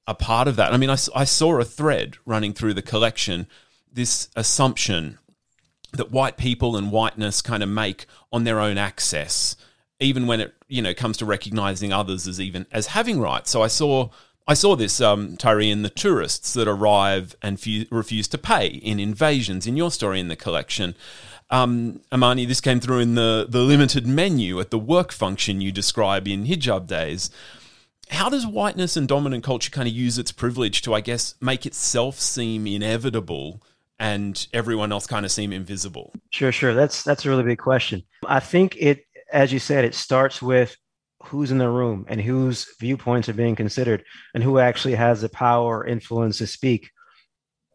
a 0.08 0.14
part 0.14 0.48
of 0.48 0.56
that. 0.56 0.74
I 0.74 0.78
mean, 0.78 0.90
I, 0.90 0.98
I 1.16 1.24
saw 1.24 1.60
a 1.60 1.66
thread 1.66 2.18
running 2.26 2.54
through 2.54 2.74
the 2.74 2.82
collection, 2.82 3.48
this 3.92 4.30
assumption 4.36 5.18
that 5.94 6.12
white 6.12 6.38
people 6.38 6.76
and 6.76 6.92
whiteness 6.92 7.42
kind 7.42 7.64
of 7.64 7.70
make 7.70 8.06
on 8.32 8.44
their 8.44 8.60
own 8.60 8.78
access, 8.78 9.56
even 10.00 10.28
when 10.28 10.42
it 10.42 10.54
you 10.68 10.82
know 10.82 10.94
comes 10.94 11.18
to 11.18 11.26
recognizing 11.26 11.94
others 11.94 12.28
as 12.28 12.40
even 12.40 12.66
as 12.72 12.88
having 12.88 13.20
rights. 13.20 13.50
So 13.52 13.62
I 13.62 13.68
saw 13.68 14.10
I 14.48 14.54
saw 14.54 14.76
this 14.76 15.02
um, 15.02 15.38
Tyree 15.38 15.72
in 15.72 15.82
the 15.82 15.90
tourists 15.90 16.54
that 16.54 16.68
arrive 16.68 17.36
and 17.42 17.60
refuse 17.90 18.28
to 18.30 18.38
pay 18.38 18.68
in 18.68 19.00
invasions. 19.00 19.66
In 19.66 19.78
your 19.78 19.90
story 19.90 20.20
in 20.20 20.28
the 20.28 20.36
collection, 20.36 20.96
um, 21.50 22.02
Amani, 22.12 22.46
this 22.46 22.62
came 22.62 22.80
through 22.80 23.00
in 23.00 23.16
the 23.16 23.46
the 23.48 23.62
limited 23.62 24.06
menu 24.06 24.60
at 24.60 24.72
the 24.72 24.80
work 24.80 25.12
function 25.12 25.62
you 25.62 25.72
describe 25.72 26.28
in 26.28 26.46
hijab 26.46 26.88
days 26.88 27.30
how 28.10 28.30
does 28.30 28.46
whiteness 28.46 28.98
and 28.98 29.08
dominant 29.08 29.44
culture 29.44 29.72
kind 29.72 29.88
of 29.88 29.94
use 29.94 30.18
its 30.18 30.32
privilege 30.32 30.82
to, 30.84 30.94
I 30.94 31.02
guess, 31.02 31.36
make 31.42 31.66
itself 31.66 32.20
seem 32.20 32.68
inevitable 32.68 33.62
and 34.00 34.48
everyone 34.54 34.92
else 34.92 35.08
kind 35.08 35.26
of 35.26 35.32
seem 35.32 35.54
invisible? 35.54 36.14
Sure, 36.32 36.52
sure. 36.52 36.74
That's 36.74 37.04
that's 37.04 37.26
a 37.26 37.30
really 37.30 37.44
big 37.44 37.60
question. 37.60 38.04
I 38.28 38.40
think 38.40 38.76
it, 38.78 39.06
as 39.32 39.52
you 39.52 39.60
said, 39.60 39.86
it 39.86 39.96
starts 39.96 40.42
with 40.42 40.76
who's 41.24 41.52
in 41.52 41.58
the 41.58 41.70
room 41.70 42.06
and 42.08 42.22
whose 42.22 42.68
viewpoints 42.80 43.28
are 43.30 43.34
being 43.34 43.56
considered 43.56 44.04
and 44.34 44.44
who 44.44 44.60
actually 44.60 44.96
has 44.96 45.22
the 45.22 45.30
power 45.30 45.80
or 45.80 45.88
influence 45.88 46.38
to 46.38 46.48
speak. 46.48 46.92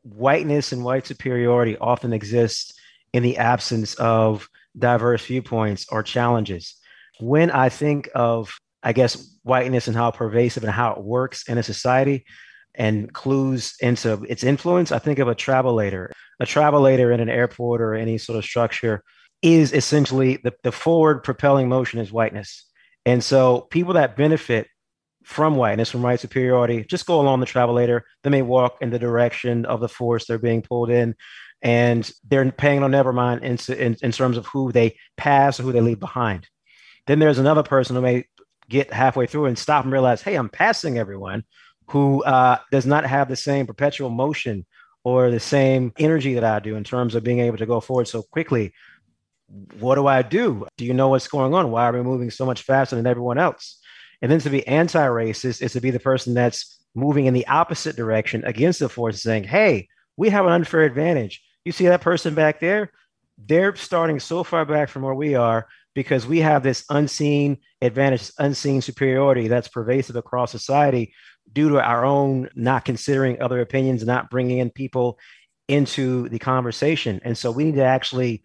Whiteness 0.02 0.72
and 0.72 0.84
white 0.84 1.06
superiority 1.06 1.76
often 1.78 2.12
exists 2.12 2.72
in 3.12 3.22
the 3.22 3.38
absence 3.38 3.94
of 3.94 4.49
diverse 4.78 5.25
viewpoints 5.26 5.87
or 5.90 6.02
challenges. 6.02 6.76
When 7.18 7.50
I 7.50 7.68
think 7.68 8.08
of 8.14 8.52
I 8.82 8.92
guess, 8.92 9.38
whiteness 9.42 9.88
and 9.88 9.96
how 9.96 10.10
pervasive 10.10 10.64
and 10.64 10.72
how 10.72 10.92
it 10.92 11.02
works 11.02 11.49
in 11.49 11.58
a 11.58 11.62
society 11.62 12.25
and 12.75 13.12
clues 13.12 13.75
into 13.80 14.25
its 14.28 14.44
influence. 14.44 14.92
I 14.92 14.99
think 14.99 15.18
of 15.18 15.28
a 15.28 15.34
travelator. 15.34 16.10
A 16.38 16.44
travelator 16.44 17.12
in 17.12 17.20
an 17.20 17.28
airport 17.28 17.80
or 17.80 17.94
any 17.94 18.16
sort 18.16 18.38
of 18.38 18.44
structure 18.44 19.02
is 19.42 19.72
essentially 19.72 20.38
the, 20.42 20.52
the 20.62 20.72
forward 20.72 21.22
propelling 21.22 21.68
motion 21.68 22.00
is 22.00 22.12
whiteness. 22.12 22.64
And 23.04 23.25
so 23.25 23.62
people 23.70 23.94
that 23.94 24.16
benefit 24.16 24.68
from 25.25 25.56
whiteness, 25.56 25.90
from 25.90 26.02
white 26.02 26.20
superiority, 26.20 26.84
just 26.84 27.06
go 27.06 27.20
along 27.20 27.40
the 27.40 27.46
travelator. 27.46 28.02
They 28.22 28.30
may 28.30 28.42
walk 28.42 28.78
in 28.80 28.90
the 28.90 28.99
direction 28.99 29.64
of 29.64 29.80
the 29.80 29.88
force 29.88 30.26
they're 30.26 30.38
being 30.38 30.62
pulled 30.62 30.90
in, 30.90 31.14
and 31.62 32.10
they're 32.28 32.50
paying 32.52 32.80
no 32.80 32.88
never 32.88 33.12
mind 33.12 33.44
in, 33.44 33.58
in, 33.75 33.96
in 34.02 34.12
terms 34.12 34.37
of 34.37 34.46
who 34.46 34.72
they 34.72 34.96
pass 35.16 35.60
or 35.60 35.64
who 35.64 35.72
they 35.72 35.80
leave 35.80 36.00
behind. 36.00 36.49
Then 37.06 37.18
there's 37.18 37.38
another 37.38 37.62
person 37.62 37.96
who 37.96 38.02
may 38.02 38.25
get 38.70 38.92
halfway 38.92 39.26
through 39.26 39.46
and 39.46 39.58
stop 39.58 39.84
and 39.84 39.92
realize, 39.92 40.22
hey, 40.22 40.36
I'm 40.36 40.48
passing 40.48 40.96
everyone 40.96 41.44
who 41.88 42.22
uh, 42.22 42.56
does 42.70 42.86
not 42.86 43.04
have 43.04 43.28
the 43.28 43.36
same 43.36 43.66
perpetual 43.66 44.08
motion 44.08 44.64
or 45.02 45.30
the 45.30 45.40
same 45.40 45.92
energy 45.98 46.34
that 46.34 46.44
I 46.44 46.60
do 46.60 46.76
in 46.76 46.84
terms 46.84 47.14
of 47.14 47.24
being 47.24 47.40
able 47.40 47.58
to 47.58 47.66
go 47.66 47.80
forward 47.80 48.08
so 48.08 48.22
quickly. 48.22 48.72
What 49.80 49.96
do 49.96 50.06
I 50.06 50.22
do? 50.22 50.66
Do 50.76 50.84
you 50.84 50.94
know 50.94 51.08
what's 51.08 51.26
going 51.26 51.52
on? 51.52 51.72
Why 51.72 51.88
are 51.88 51.92
we 51.92 52.02
moving 52.02 52.30
so 52.30 52.46
much 52.46 52.62
faster 52.62 52.94
than 52.94 53.06
everyone 53.06 53.38
else? 53.38 53.80
And 54.22 54.30
then 54.30 54.38
to 54.40 54.50
be 54.50 54.66
anti 54.66 55.04
racist 55.04 55.62
is 55.62 55.72
to 55.72 55.80
be 55.80 55.90
the 55.90 55.98
person 55.98 56.34
that's 56.34 56.78
moving 56.94 57.26
in 57.26 57.34
the 57.34 57.46
opposite 57.48 57.96
direction 57.96 58.44
against 58.44 58.78
the 58.78 58.88
force, 58.88 59.22
saying, 59.22 59.44
hey, 59.44 59.88
we 60.16 60.28
have 60.28 60.46
an 60.46 60.52
unfair 60.52 60.82
advantage. 60.82 61.42
You 61.64 61.72
see 61.72 61.86
that 61.86 62.02
person 62.02 62.34
back 62.34 62.60
there? 62.60 62.92
They're 63.38 63.74
starting 63.74 64.20
so 64.20 64.44
far 64.44 64.64
back 64.64 64.90
from 64.90 65.02
where 65.02 65.14
we 65.14 65.34
are 65.34 65.66
because 65.94 66.26
we 66.26 66.38
have 66.38 66.62
this 66.62 66.85
unseen 66.90 67.59
advantage, 67.82 68.30
unseen 68.38 68.80
superiority 68.80 69.49
that's 69.49 69.68
pervasive 69.68 70.16
across 70.16 70.50
society 70.50 71.12
due 71.52 71.68
to 71.70 71.80
our 71.80 72.04
own 72.04 72.49
not 72.54 72.85
considering 72.85 73.40
other 73.40 73.61
opinions, 73.61 74.04
not 74.04 74.30
bringing 74.30 74.59
in 74.59 74.70
people 74.70 75.18
into 75.68 76.28
the 76.28 76.38
conversation. 76.38 77.20
And 77.25 77.37
so 77.37 77.50
we 77.50 77.64
need 77.64 77.76
to 77.76 77.85
actually 77.85 78.42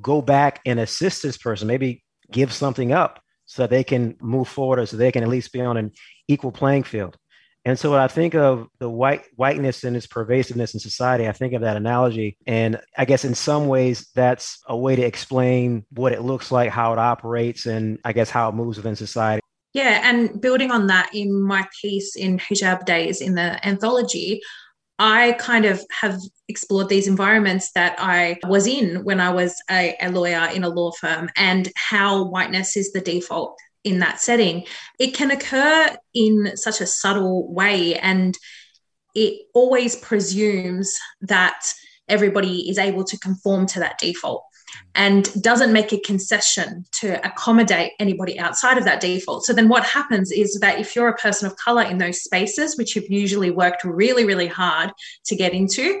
go 0.00 0.22
back 0.22 0.60
and 0.66 0.80
assist 0.80 1.22
this 1.22 1.36
person, 1.36 1.68
maybe 1.68 2.02
give 2.30 2.52
something 2.52 2.92
up 2.92 3.22
so 3.44 3.62
that 3.62 3.70
they 3.70 3.84
can 3.84 4.16
move 4.20 4.48
forward 4.48 4.78
or 4.78 4.86
so 4.86 4.96
they 4.96 5.12
can 5.12 5.22
at 5.22 5.28
least 5.28 5.52
be 5.52 5.60
on 5.60 5.76
an 5.76 5.92
equal 6.28 6.52
playing 6.52 6.82
field. 6.82 7.16
And 7.64 7.78
so 7.78 7.92
when 7.92 8.00
I 8.00 8.08
think 8.08 8.34
of 8.34 8.68
the 8.80 8.90
white 8.90 9.22
whiteness 9.36 9.84
and 9.84 9.96
its 9.96 10.06
pervasiveness 10.06 10.74
in 10.74 10.80
society, 10.80 11.28
I 11.28 11.32
think 11.32 11.52
of 11.52 11.60
that 11.62 11.76
analogy. 11.76 12.36
And 12.46 12.80
I 12.98 13.04
guess 13.04 13.24
in 13.24 13.34
some 13.34 13.68
ways 13.68 14.08
that's 14.14 14.60
a 14.66 14.76
way 14.76 14.96
to 14.96 15.02
explain 15.02 15.84
what 15.90 16.12
it 16.12 16.22
looks 16.22 16.50
like, 16.50 16.70
how 16.70 16.92
it 16.92 16.98
operates, 16.98 17.66
and 17.66 17.98
I 18.04 18.12
guess 18.12 18.30
how 18.30 18.48
it 18.48 18.54
moves 18.54 18.78
within 18.78 18.96
society. 18.96 19.42
Yeah, 19.74 20.00
and 20.04 20.40
building 20.40 20.70
on 20.70 20.88
that 20.88 21.10
in 21.14 21.40
my 21.40 21.66
piece 21.80 22.16
in 22.16 22.38
Hijab 22.38 22.84
Days 22.84 23.20
in 23.20 23.34
the 23.34 23.64
anthology, 23.66 24.42
I 24.98 25.32
kind 25.32 25.64
of 25.64 25.82
have 25.90 26.18
explored 26.48 26.88
these 26.88 27.08
environments 27.08 27.72
that 27.72 27.96
I 27.98 28.38
was 28.46 28.66
in 28.66 29.02
when 29.04 29.20
I 29.20 29.30
was 29.30 29.54
a, 29.70 29.96
a, 30.00 30.10
lawyer 30.10 30.48
in 30.52 30.64
a 30.64 30.68
law 30.68 30.92
firm 30.92 31.30
and 31.36 31.70
how 31.74 32.24
whiteness 32.24 32.76
is 32.76 32.92
the 32.92 33.00
default 33.00 33.58
in 33.84 33.98
that 33.98 34.20
setting, 34.20 34.64
it 34.98 35.14
can 35.14 35.30
occur 35.30 35.96
in 36.14 36.56
such 36.56 36.80
a 36.80 36.86
subtle 36.86 37.52
way 37.52 37.96
and 37.96 38.36
it 39.14 39.42
always 39.54 39.96
presumes 39.96 40.96
that 41.20 41.72
everybody 42.08 42.68
is 42.70 42.78
able 42.78 43.04
to 43.04 43.18
conform 43.18 43.66
to 43.66 43.80
that 43.80 43.98
default 43.98 44.44
and 44.94 45.42
doesn't 45.42 45.72
make 45.72 45.92
a 45.92 46.00
concession 46.00 46.84
to 46.92 47.24
accommodate 47.26 47.92
anybody 47.98 48.38
outside 48.38 48.78
of 48.78 48.84
that 48.84 49.00
default. 49.00 49.44
So 49.44 49.52
then 49.52 49.68
what 49.68 49.84
happens 49.84 50.30
is 50.30 50.58
that 50.60 50.78
if 50.78 50.96
you're 50.96 51.08
a 51.08 51.16
person 51.16 51.46
of 51.46 51.56
color 51.56 51.82
in 51.82 51.98
those 51.98 52.22
spaces, 52.22 52.76
which 52.76 52.94
you've 52.94 53.10
usually 53.10 53.50
worked 53.50 53.84
really, 53.84 54.24
really 54.24 54.46
hard 54.46 54.90
to 55.26 55.36
get 55.36 55.52
into, 55.52 56.00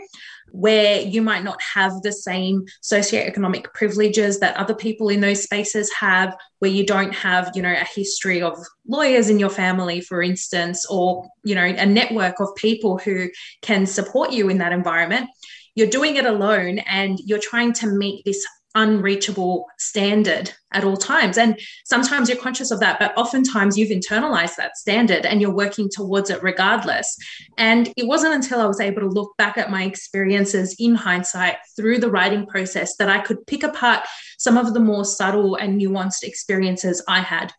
where 0.52 1.00
you 1.00 1.22
might 1.22 1.42
not 1.42 1.58
have 1.74 1.92
the 2.02 2.12
same 2.12 2.64
socioeconomic 2.82 3.72
privileges 3.72 4.38
that 4.38 4.56
other 4.56 4.74
people 4.74 5.08
in 5.08 5.20
those 5.20 5.42
spaces 5.42 5.90
have, 5.98 6.36
where 6.58 6.70
you 6.70 6.86
don't 6.86 7.14
have, 7.14 7.50
you 7.54 7.62
know, 7.62 7.72
a 7.72 7.86
history 7.94 8.42
of 8.42 8.58
lawyers 8.86 9.30
in 9.30 9.38
your 9.38 9.50
family, 9.50 10.00
for 10.00 10.22
instance, 10.22 10.86
or, 10.90 11.26
you 11.42 11.54
know, 11.54 11.64
a 11.64 11.86
network 11.86 12.38
of 12.38 12.54
people 12.56 12.98
who 12.98 13.28
can 13.62 13.86
support 13.86 14.30
you 14.30 14.48
in 14.50 14.58
that 14.58 14.72
environment. 14.72 15.28
You're 15.74 15.88
doing 15.88 16.16
it 16.16 16.26
alone 16.26 16.80
and 16.80 17.18
you're 17.24 17.40
trying 17.40 17.72
to 17.74 17.86
meet 17.86 18.24
this 18.26 18.46
unreachable 18.74 19.66
standard 19.78 20.52
at 20.72 20.84
all 20.84 20.96
times. 20.96 21.36
And 21.36 21.58
sometimes 21.84 22.28
you're 22.28 22.38
conscious 22.38 22.70
of 22.70 22.80
that, 22.80 22.98
but 22.98 23.16
oftentimes 23.16 23.76
you've 23.76 23.90
internalized 23.90 24.56
that 24.56 24.76
standard 24.76 25.26
and 25.26 25.40
you're 25.40 25.54
working 25.54 25.88
towards 25.90 26.30
it 26.30 26.42
regardless. 26.42 27.16
And 27.58 27.92
it 27.96 28.06
wasn't 28.06 28.34
until 28.34 28.60
I 28.60 28.66
was 28.66 28.80
able 28.80 29.00
to 29.00 29.08
look 29.08 29.36
back 29.36 29.58
at 29.58 29.70
my 29.70 29.84
experiences 29.84 30.74
in 30.78 30.94
hindsight 30.94 31.56
through 31.76 31.98
the 31.98 32.10
writing 32.10 32.46
process 32.46 32.96
that 32.96 33.08
I 33.08 33.20
could 33.20 33.46
pick 33.46 33.62
apart 33.62 34.06
some 34.38 34.56
of 34.56 34.74
the 34.74 34.80
more 34.80 35.04
subtle 35.04 35.56
and 35.56 35.80
nuanced 35.80 36.22
experiences 36.22 37.04
I 37.06 37.20
had. 37.20 37.52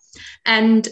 And 0.46 0.88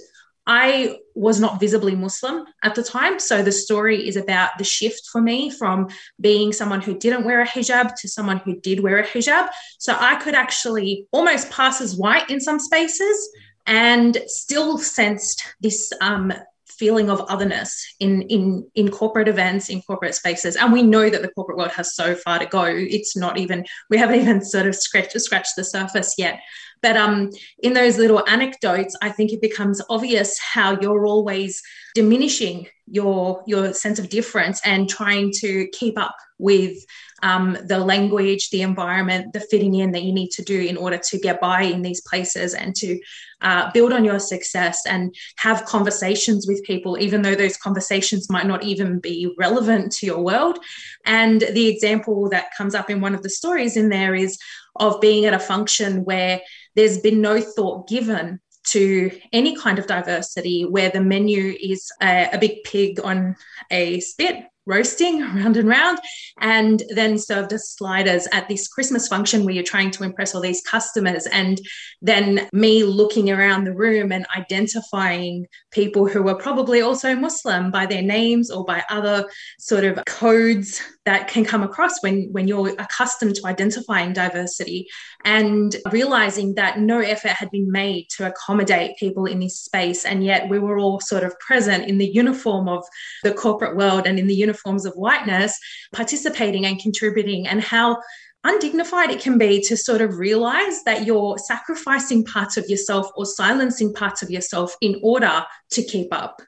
I 0.48 0.98
was 1.13 1.39
not 1.39 1.60
visibly 1.60 1.95
Muslim 1.95 2.45
at 2.63 2.75
the 2.75 2.83
time. 2.83 3.19
So 3.19 3.43
the 3.43 3.51
story 3.51 4.07
is 4.07 4.15
about 4.15 4.51
the 4.57 4.63
shift 4.63 5.07
for 5.12 5.21
me 5.21 5.51
from 5.51 5.89
being 6.19 6.51
someone 6.51 6.81
who 6.81 6.98
didn't 6.98 7.25
wear 7.25 7.41
a 7.41 7.48
hijab 7.48 7.95
to 8.01 8.07
someone 8.07 8.38
who 8.38 8.60
did 8.60 8.79
wear 8.79 8.98
a 8.98 9.05
hijab. 9.05 9.50
So 9.77 9.95
I 10.00 10.15
could 10.15 10.33
actually 10.33 11.05
almost 11.12 11.51
pass 11.51 11.79
as 11.79 11.95
white 11.95 12.29
in 12.29 12.39
some 12.39 12.60
spaces 12.60 13.29
and 13.67 14.17
still 14.25 14.77
sensed 14.77 15.43
this 15.62 15.93
um, 16.01 16.33
feeling 16.65 17.12
of 17.12 17.21
otherness 17.29 17.86
in, 18.00 18.24
in, 18.24 18.67
in 18.74 18.89
corporate 18.89 19.27
events, 19.27 19.69
in 19.69 19.83
corporate 19.83 20.15
spaces. 20.15 20.55
And 20.55 20.74
we 20.74 20.81
know 20.81 21.12
that 21.12 21.21
the 21.21 21.27
corporate 21.27 21.60
world 21.60 21.69
has 21.74 21.93
so 21.93 22.15
far 22.15 22.39
to 22.39 22.48
go. 22.48 22.63
It's 22.63 23.15
not 23.15 23.38
even, 23.38 23.65
we 23.91 23.98
haven't 23.98 24.19
even 24.19 24.43
sort 24.43 24.65
of 24.65 24.74
scratched, 24.74 25.21
scratched 25.21 25.55
the 25.55 25.63
surface 25.63 26.15
yet. 26.17 26.39
But 26.81 26.97
um, 26.97 27.29
in 27.61 27.73
those 27.73 27.97
little 27.97 28.27
anecdotes, 28.27 28.95
I 29.01 29.09
think 29.09 29.31
it 29.31 29.41
becomes 29.41 29.81
obvious 29.89 30.39
how 30.39 30.79
you're 30.79 31.05
always 31.05 31.61
diminishing 31.93 32.67
your 32.88 33.43
your 33.47 33.73
sense 33.73 34.00
of 34.00 34.09
difference 34.09 34.59
and 34.65 34.89
trying 34.89 35.31
to 35.39 35.67
keep 35.67 35.97
up 35.97 36.15
with 36.39 36.77
um, 37.23 37.55
the 37.65 37.77
language, 37.77 38.50
the 38.50 38.63
environment, 38.63 39.31
the 39.31 39.39
fitting 39.39 39.75
in 39.75 39.91
that 39.91 40.03
you 40.03 40.11
need 40.11 40.31
to 40.31 40.43
do 40.43 40.59
in 40.59 40.75
order 40.75 40.97
to 40.97 41.19
get 41.19 41.39
by 41.39 41.61
in 41.61 41.83
these 41.83 42.01
places 42.01 42.55
and 42.55 42.75
to 42.75 43.00
uh, 43.41 43.69
build 43.71 43.93
on 43.93 44.03
your 44.03 44.19
success 44.19 44.81
and 44.88 45.15
have 45.38 45.65
conversations 45.65 46.47
with 46.47 46.63
people, 46.63 46.97
even 47.00 47.21
though 47.21 47.35
those 47.35 47.57
conversations 47.57 48.29
might 48.29 48.47
not 48.47 48.63
even 48.63 49.00
be 49.00 49.33
relevant 49.38 49.91
to 49.91 50.05
your 50.05 50.21
world. 50.21 50.57
And 51.05 51.41
the 51.41 51.67
example 51.67 52.29
that 52.29 52.55
comes 52.57 52.73
up 52.73 52.89
in 52.89 53.01
one 53.01 53.13
of 53.13 53.21
the 53.21 53.29
stories 53.29 53.77
in 53.77 53.89
there 53.89 54.15
is 54.15 54.38
of 54.77 55.01
being 55.01 55.25
at 55.25 55.33
a 55.33 55.39
function 55.39 56.03
where 56.05 56.41
there's 56.75 56.99
been 56.99 57.21
no 57.21 57.41
thought 57.41 57.87
given 57.87 58.39
to 58.63 59.11
any 59.33 59.55
kind 59.55 59.79
of 59.79 59.87
diversity 59.87 60.65
where 60.65 60.89
the 60.89 61.01
menu 61.01 61.55
is 61.59 61.91
a, 62.01 62.29
a, 62.33 62.37
big 62.37 62.63
pig 62.63 62.99
on 63.03 63.35
a 63.71 63.99
spit 64.01 64.45
roasting 64.65 65.21
round 65.35 65.57
and 65.57 65.67
round, 65.67 65.99
and 66.39 66.83
then 66.89 67.17
served 67.17 67.53
as 67.53 67.69
sliders 67.69 68.27
at 68.31 68.47
this 68.47 68.67
Christmas 68.67 69.07
function 69.07 69.43
where 69.43 69.53
you're 69.53 69.63
trying 69.63 69.91
to 69.91 70.03
impress 70.03 70.35
all 70.35 70.41
these 70.41 70.61
customers. 70.61 71.25
And 71.27 71.59
then 72.01 72.47
me 72.53 72.83
looking 72.83 73.31
around 73.31 73.63
the 73.63 73.75
room 73.75 74.11
and 74.11 74.25
identifying 74.35 75.47
people 75.71 76.07
who 76.07 76.23
were 76.23 76.35
probably 76.35 76.81
also 76.81 77.15
Muslim 77.15 77.71
by 77.71 77.85
their 77.85 78.01
names 78.01 78.49
or 78.49 78.65
by 78.65 78.83
other 78.89 79.25
sort 79.59 79.83
of 79.83 80.03
codes 80.05 80.81
that 81.05 81.27
can 81.27 81.43
come 81.43 81.63
across 81.63 82.01
when, 82.03 82.29
when 82.31 82.47
you're 82.47 82.69
accustomed 82.79 83.35
to 83.35 83.47
identifying 83.47 84.13
diversity 84.13 84.87
and 85.25 85.75
realizing 85.91 86.55
that 86.55 86.79
no 86.79 86.99
effort 86.99 87.31
had 87.31 87.49
been 87.49 87.71
made 87.71 88.07
to 88.09 88.27
accommodate 88.27 88.97
people 88.97 89.25
in 89.25 89.39
this 89.39 89.59
space. 89.59 90.05
And 90.05 90.23
yet 90.23 90.49
we 90.49 90.59
were 90.59 90.77
all 90.77 90.99
sort 90.99 91.23
of 91.23 91.37
present 91.39 91.85
in 91.85 91.97
the 91.97 92.07
uniform 92.07 92.67
of 92.67 92.83
the 93.23 93.33
corporate 93.33 93.75
world 93.75 94.05
and 94.05 94.19
in 94.19 94.27
the 94.27 94.35
uniforms 94.51 94.86
of 94.86 94.93
whiteness, 94.93 95.58
participating 95.93 96.65
and 96.65 96.79
contributing, 96.79 97.48
and 97.48 97.62
how 97.62 97.98
undignified 98.43 99.12
it 99.12 99.22
can 99.22 99.38
be 99.38 99.62
to 99.62 99.77
sort 99.77 100.01
of 100.01 100.17
realize 100.17 100.84
that 100.84 101.05
you're 101.05 101.38
sacrificing 101.38 102.24
parts 102.25 102.58
of 102.58 102.67
yourself 102.67 103.08
or 103.15 103.25
silencing 103.25 103.93
parts 103.93 104.22
of 104.22 104.29
yourself 104.29 104.75
in 104.81 105.00
order 105.03 105.46
to 105.70 105.84
keep 105.84 106.12
up. 106.12 106.41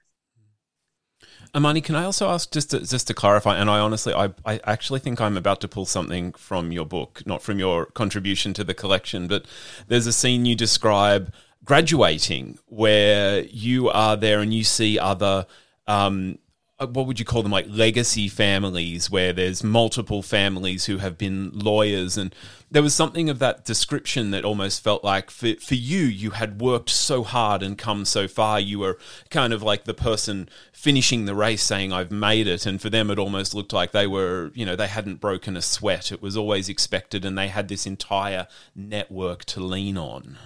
Amani, 1.56 1.82
can 1.82 1.96
I 1.96 2.04
also 2.04 2.30
ask 2.30 2.52
just 2.52 2.72
to, 2.72 2.80
just 2.80 3.06
to 3.08 3.14
clarify? 3.14 3.58
And 3.58 3.70
I 3.70 3.78
honestly, 3.78 4.12
I, 4.12 4.32
I 4.44 4.60
actually 4.64 5.02
think 5.02 5.22
I'm 5.22 5.38
about 5.38 5.62
to 5.62 5.68
pull 5.68 5.86
something 5.86 6.34
from 6.34 6.72
your 6.72 6.86
book, 6.86 7.22
not 7.28 7.44
from 7.44 7.60
your 7.60 7.86
contribution 7.86 8.54
to 8.56 8.64
the 8.64 8.74
collection, 8.74 9.28
but 9.28 9.46
there's 9.88 10.08
a 10.08 10.14
scene 10.14 10.46
you 10.46 10.56
describe 10.56 11.32
graduating 11.64 12.58
where 12.66 13.42
you 13.44 13.88
are 13.90 14.18
there 14.18 14.40
and 14.40 14.52
you 14.52 14.64
see 14.64 14.98
other 14.98 15.46
um, 15.86 16.40
Uh, 16.84 16.88
what 16.88 17.08
would 17.08 17.18
you 17.18 17.26
call 17.26 17.44
them 17.44 17.52
like 17.52 17.66
legacy 17.70 18.28
families 18.28 19.10
where 19.10 19.32
there's 19.32 19.64
multiple 19.64 20.22
families 20.22 20.86
who 20.86 20.98
have 20.98 21.18
been 21.18 21.50
lawyers? 21.54 22.18
And 22.18 22.36
there 22.70 22.84
was 22.84 22.94
something 22.94 23.30
of 23.30 23.40
that 23.40 23.64
description 23.64 24.32
that 24.32 24.44
almost 24.44 24.84
felt 24.84 25.02
like 25.02 25.32
for, 25.32 25.56
for 25.62 25.76
you 25.76 26.00
you 26.00 26.32
had 26.32 26.60
worked 26.60 26.90
so 26.90 27.24
hard 27.24 27.64
and 27.64 27.78
come 27.78 28.04
so 28.04 28.28
far. 28.28 28.60
You 28.60 28.80
were 28.80 28.98
kind 29.30 29.54
of 29.54 29.64
like 29.64 29.86
the 29.86 29.94
person 29.94 30.50
finishing 30.74 31.24
the 31.24 31.36
race 31.36 31.64
saying 31.64 31.94
i've 31.94 32.12
made 32.12 32.48
it. 32.48 32.66
And 32.66 32.82
for 32.82 32.90
them 32.90 33.10
it 33.10 33.18
almost 33.18 33.56
looked 33.56 33.72
like 33.72 33.94
they 33.94 34.08
were 34.08 34.52
you 34.54 34.66
know 34.66 34.76
they 34.76 34.88
hadn't 34.88 35.22
broken 35.22 35.56
a 35.56 35.62
sweat. 35.62 36.12
It 36.12 36.22
was 36.22 36.36
always 36.36 36.68
expected 36.68 37.24
and 37.24 37.38
they 37.38 37.48
had 37.48 37.70
this 37.70 37.86
entire 37.86 38.48
network 38.76 39.46
to 39.46 39.62
lean 39.62 39.98
on 39.98 40.38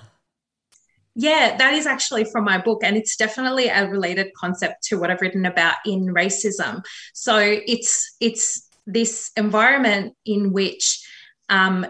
yeah, 1.20 1.58
that 1.58 1.74
is 1.74 1.88
actually 1.88 2.26
from 2.26 2.44
my 2.44 2.60
book, 2.60 2.84
and 2.84 2.96
it's 2.96 3.18
definitely 3.18 3.70
a 3.70 3.90
related 3.90 4.28
concept 4.36 4.84
to 4.84 5.00
what 5.00 5.10
I've 5.10 5.20
written 5.20 5.48
about 5.48 5.78
in 5.84 6.06
racism. 6.14 6.86
So 7.16 7.38
it's 7.40 8.16
it's 8.22 8.70
this 8.86 9.32
environment 9.36 10.14
in 10.28 10.54
which 10.54 11.04
um, 11.50 11.88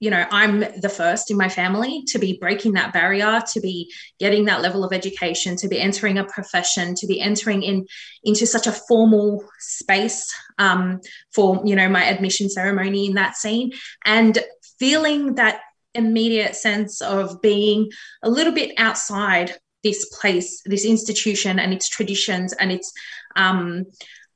you 0.00 0.10
know 0.10 0.26
i'm 0.30 0.60
the 0.80 0.88
first 0.88 1.30
in 1.30 1.36
my 1.36 1.48
family 1.50 2.02
to 2.06 2.18
be 2.18 2.38
breaking 2.38 2.72
that 2.72 2.90
barrier 2.90 3.42
to 3.46 3.60
be 3.60 3.92
getting 4.18 4.46
that 4.46 4.62
level 4.62 4.82
of 4.82 4.94
education 4.94 5.56
to 5.56 5.68
be 5.68 5.78
entering 5.78 6.16
a 6.16 6.24
profession 6.24 6.94
to 6.94 7.06
be 7.06 7.20
entering 7.20 7.62
in 7.62 7.86
into 8.24 8.46
such 8.46 8.66
a 8.66 8.72
formal 8.72 9.44
space 9.58 10.34
um, 10.56 11.00
for 11.34 11.60
you 11.66 11.76
know 11.76 11.88
my 11.88 12.02
admission 12.02 12.48
ceremony 12.48 13.04
in 13.04 13.14
that 13.14 13.36
scene 13.36 13.70
and 14.06 14.38
feeling 14.78 15.34
that 15.34 15.60
immediate 15.94 16.56
sense 16.56 17.00
of 17.00 17.40
being 17.42 17.90
a 18.22 18.30
little 18.30 18.52
bit 18.52 18.72
outside 18.78 19.54
this 19.82 20.04
place, 20.20 20.62
this 20.66 20.84
institution, 20.84 21.58
and 21.58 21.72
its 21.72 21.88
traditions 21.88 22.52
and 22.54 22.70
its 22.70 22.92
um, 23.36 23.86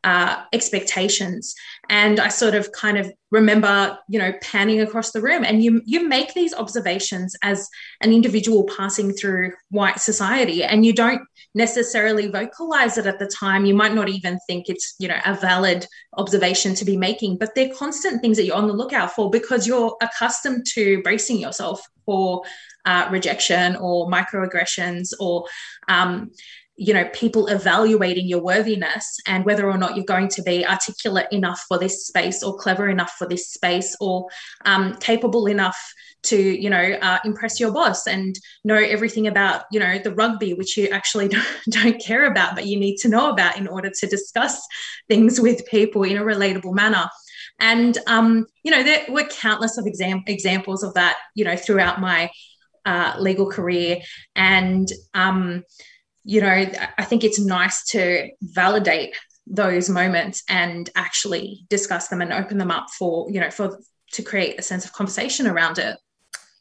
uh, 0.05 0.45
expectations. 0.53 1.55
And 1.89 2.21
I 2.21 2.29
sort 2.29 2.55
of 2.55 2.71
kind 2.73 2.99
of 2.99 3.11
remember, 3.31 3.99
you 4.09 4.19
know, 4.19 4.33
panning 4.41 4.81
across 4.81 5.11
the 5.11 5.21
room, 5.21 5.45
and 5.45 5.65
you 5.65 5.83
you 5.85 6.09
make 6.09 6.35
these 6.35 6.55
observations 6.55 7.35
as 7.43 7.69
an 8.01 8.13
individual 8.13 8.65
passing 8.77 9.13
through 9.13 9.53
white 9.71 10.01
society, 10.01 10.63
and 10.63 10.87
you 10.87 10.93
don't 10.93 11.23
necessarily 11.55 12.29
vocalize 12.29 12.99
it 12.99 13.07
at 13.07 13.19
the 13.19 13.27
time. 13.27 13.65
You 13.65 13.75
might 13.75 13.95
not 13.95 14.09
even 14.09 14.39
think 14.47 14.69
it's, 14.69 14.95
you 14.99 15.09
know, 15.09 15.19
a 15.25 15.35
valid 15.35 15.87
observation 16.17 16.75
to 16.75 16.85
be 16.85 16.97
making, 16.97 17.39
but 17.39 17.55
they're 17.55 17.73
constant 17.75 18.21
things 18.21 18.37
that 18.37 18.45
you're 18.45 18.57
on 18.57 18.67
the 18.67 18.73
lookout 18.73 19.13
for 19.13 19.31
because 19.31 19.67
you're 19.67 19.97
accustomed 20.03 20.67
to 20.75 21.03
bracing 21.03 21.39
yourself 21.39 21.81
for 22.05 22.43
uh, 22.85 23.09
rejection 23.11 23.77
or 23.77 24.09
microaggressions 24.11 25.13
or 25.21 25.47
um, 25.89 26.31
you 26.77 26.93
know 26.93 27.09
people 27.13 27.47
evaluating 27.47 28.27
your 28.27 28.43
worthiness 28.43 29.19
and 29.27 29.45
whether 29.45 29.71
or 29.71 29.79
not 29.79 29.95
you're 29.95 30.05
going 30.05 30.29
to 30.29 30.43
be 30.43 30.67
articulate 30.67 31.27
enough 31.31 31.65
for 31.69 31.79
this 31.79 32.07
space 32.07 32.43
or 32.43 32.57
clever 32.57 32.89
enough 32.89 33.13
for 33.17 33.29
this 33.29 33.49
space 33.49 33.97
or 34.01 34.27
um, 34.65 34.95
capable 34.97 35.47
enough 35.47 35.79
to 36.25 36.37
you 36.37 36.69
know 36.69 36.99
uh, 37.01 37.19
impress 37.25 37.61
your 37.61 37.73
boss 37.73 38.07
and 38.07 38.39
know 38.65 38.75
everything 38.75 39.27
about 39.27 39.65
you 39.71 39.79
know 39.79 39.99
the 39.99 40.15
rugby 40.15 40.55
which 40.55 40.77
you 40.77 40.89
actually 40.89 41.29
don't, 41.71 42.01
care 42.01 42.27
about 42.27 42.57
but 42.57 42.67
you 42.67 42.79
need 42.79 42.97
to 42.97 43.09
know 43.09 43.31
about 43.31 43.57
in 43.57 43.69
order 43.69 43.91
to 43.91 44.07
discuss 44.07 44.67
things 45.09 45.41
with 45.41 45.65
people 45.67 46.03
in 46.03 46.17
a 46.17 46.23
relatable 46.23 46.75
manner. 46.75 47.09
And 47.61 47.97
um, 48.09 48.47
you 48.65 48.73
know 48.73 48.83
there 48.83 49.05
were 49.09 49.25
countless 49.25 49.79
of 49.79 49.87
exam- 49.87 50.25
examples 50.27 50.83
of 50.83 50.95
that 50.95 51.17
you 51.37 51.45
know 51.45 51.57
throughout 51.57 52.01
my 52.01 52.31
uh, 52.85 53.15
legal 53.19 53.51
career. 53.51 54.01
And 54.35 54.91
um, 55.15 55.65
you 56.25 56.41
know, 56.41 56.67
I 56.99 57.05
think 57.05 57.23
it's 57.23 57.39
nice 57.39 57.85
to 57.89 58.31
validate 58.41 59.15
those 59.47 59.91
moments 59.91 60.43
and 60.49 60.89
actually 60.97 61.67
discuss 61.69 62.09
them 62.09 62.23
and 62.23 62.33
open 62.33 62.59
them 62.59 62.71
up 62.71 62.87
for, 62.91 63.31
you 63.31 63.41
know, 63.41 63.51
for 63.51 63.79
to 64.13 64.23
create 64.23 64.59
a 64.59 64.63
sense 64.63 64.85
of 64.85 64.93
conversation 64.93 65.47
around 65.47 65.79
it. 65.79 65.99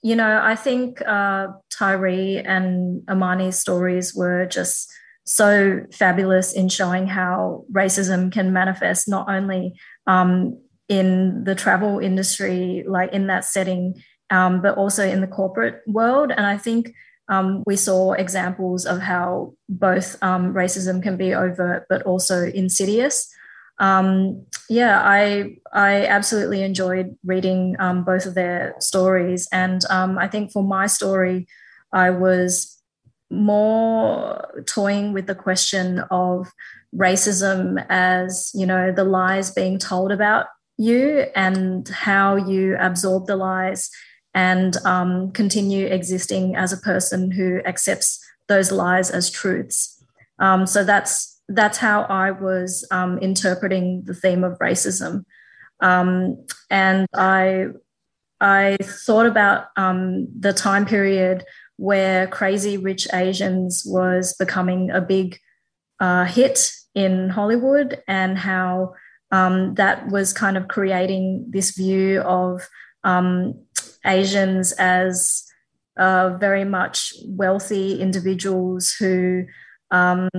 You 0.02 0.18
know, 0.18 0.42
I 0.44 0.56
think 0.56 1.02
uh, 1.02 1.48
Tyree 1.70 2.40
and 2.40 3.04
Amani's 3.08 3.58
stories 3.58 4.14
were 4.14 4.46
just 4.46 4.92
so 5.24 5.86
fabulous 5.94 6.52
in 6.52 6.68
showing 6.68 7.08
how 7.08 7.64
racism 7.72 8.30
can 8.30 8.52
manifest 8.52 9.08
not 9.08 9.30
only 9.30 9.80
um, 10.06 10.60
in 10.90 11.46
the 11.46 11.56
travel 11.56 12.00
industry, 12.00 12.84
like 12.86 13.14
in 13.14 13.28
that 13.28 13.46
setting, 13.46 14.04
um, 14.30 14.62
but 14.62 14.78
also 14.78 15.08
in 15.08 15.22
the 15.22 15.28
corporate 15.28 15.82
world. 15.88 16.32
And 16.32 16.46
I 16.46 16.58
think 16.58 16.94
um, 17.30 17.64
we 17.66 17.76
saw 17.76 18.14
examples 18.14 18.86
of 18.86 19.00
how 19.00 19.54
both 19.70 20.22
um, 20.22 20.54
racism 20.54 21.02
can 21.02 21.18
be 21.18 21.34
overt 21.34 21.86
but 21.90 22.04
also 22.04 22.44
insidious. 22.44 23.30
Um, 23.80 24.46
yeah, 24.70 25.02
I 25.04 25.58
I 25.74 26.06
absolutely 26.06 26.62
enjoyed 26.64 27.18
reading 27.26 27.76
um, 27.80 28.04
both 28.04 28.26
of 28.26 28.36
their 28.36 28.76
stories, 28.80 29.48
and 29.52 29.84
um, 29.90 30.18
I 30.18 30.28
think 30.28 30.52
for 30.52 30.64
my 30.64 30.86
story, 30.86 31.48
I 31.92 32.12
was 32.12 32.82
more 33.32 34.64
toying 34.68 35.12
with 35.14 35.26
the 35.26 35.36
question 35.36 36.00
of 36.12 36.52
racism 36.96 37.84
as 37.90 38.52
you 38.54 38.66
know 38.66 38.92
the 38.92 39.04
lies 39.04 39.52
being 39.52 39.80
told 39.80 40.12
about 40.12 40.46
you 40.78 41.26
and 41.36 41.88
how 41.90 42.36
you 42.36 42.76
absorb 42.80 43.26
the 43.26 43.36
lies 43.36 43.90
and 44.34 44.78
um, 44.86 45.32
continue 45.32 45.88
existing 45.88 46.56
as 46.56 46.74
a 46.74 46.78
person 46.78 47.32
who 47.32 47.62
accepts 47.66 48.24
those 48.48 48.72
lies 48.72 49.10
as 49.10 49.30
truths. 49.30 50.04
Um, 50.40 50.66
so 50.66 50.84
that's 50.84 51.42
that's 51.50 51.78
how 51.78 52.04
I 52.04 52.32
was 52.32 52.88
um, 52.90 53.20
interpreting 53.20 54.04
the 54.06 54.14
theme 54.14 54.44
of 54.44 54.58
racism, 54.60 55.26
um, 55.82 56.46
and 56.70 57.08
I 57.14 57.68
I 58.42 58.78
thought 58.82 59.26
about 59.26 59.68
um, 59.78 60.28
the 60.38 60.54
time 60.54 60.86
period 60.86 61.46
where 61.78 62.28
Crazy 62.28 62.78
Rich 62.78 63.08
Asians 63.14 63.84
was 63.86 64.34
becoming 64.34 64.90
a 64.90 65.02
big 65.02 65.38
uh, 66.00 66.26
hit 66.26 66.72
in 66.96 67.30
Hollywood, 67.30 68.02
and 68.08 68.38
how 68.38 68.96
um, 69.32 69.76
that 69.76 70.08
was 70.10 70.34
kind 70.34 70.58
of 70.58 70.68
creating 70.68 71.46
this 71.50 71.72
view 71.72 72.22
of 72.22 72.68
Asians 74.06 74.72
as 74.74 75.44
uh, 75.98 76.38
very 76.38 76.66
much 76.66 77.14
wealthy 77.26 78.00
individuals 78.02 78.96
who 79.00 79.46
um, 79.92 80.30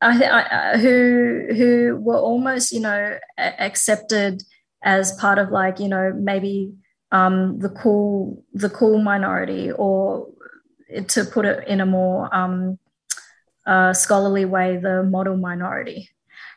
I, 0.00 0.24
I, 0.24 0.78
who 0.78 1.46
who 1.56 1.96
were 2.00 2.18
almost 2.18 2.72
you 2.72 2.80
know 2.80 3.18
accepted 3.38 4.42
as 4.82 5.12
part 5.12 5.38
of 5.38 5.50
like 5.50 5.80
you 5.80 5.88
know 5.88 6.12
maybe 6.14 6.72
um, 7.12 7.58
the 7.58 7.68
cool 7.68 8.44
the 8.52 8.70
cool 8.70 9.00
minority 9.00 9.72
or 9.72 10.28
to 11.08 11.24
put 11.24 11.46
it 11.46 11.66
in 11.66 11.80
a 11.80 11.86
more 11.86 12.34
um, 12.34 12.78
uh, 13.66 13.92
scholarly 13.92 14.44
way 14.44 14.76
the 14.76 15.02
model 15.02 15.36
minority 15.36 16.10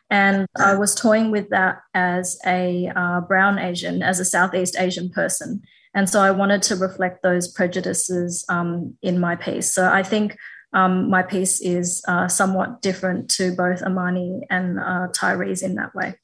and 0.10 0.48
I 0.58 0.76
was 0.76 0.96
toying 0.96 1.32
with 1.32 1.50
that 1.50 1.82
as 1.94 2.40
a 2.46 2.92
uh, 2.96 3.22
brown 3.22 3.60
Asian, 3.60 4.02
as 4.02 4.20
a 4.20 4.26
Southeast 4.26 4.76
Asian 4.80 5.10
person. 5.10 5.62
And 5.94 6.10
so 6.10 6.22
I 6.22 6.32
wanted 6.32 6.62
to 6.64 6.76
reflect 6.76 7.24
those 7.24 7.48
prejudices 7.48 8.46
um, 8.50 8.96
in 9.02 9.20
my 9.20 9.36
piece. 9.36 9.74
So 9.74 9.90
I 9.92 10.04
think 10.04 10.38
um, 10.74 11.10
my 11.10 11.24
piece 11.24 11.62
is 11.62 12.04
uh, 12.08 12.28
somewhat 12.28 12.82
different 12.82 13.30
to 13.32 13.56
both 13.56 13.82
Amani 13.82 14.42
and 14.50 14.80
uh, 14.80 15.08
Tyrese 15.12 15.64
in 15.64 15.76
that 15.76 15.94
way. 15.96 16.16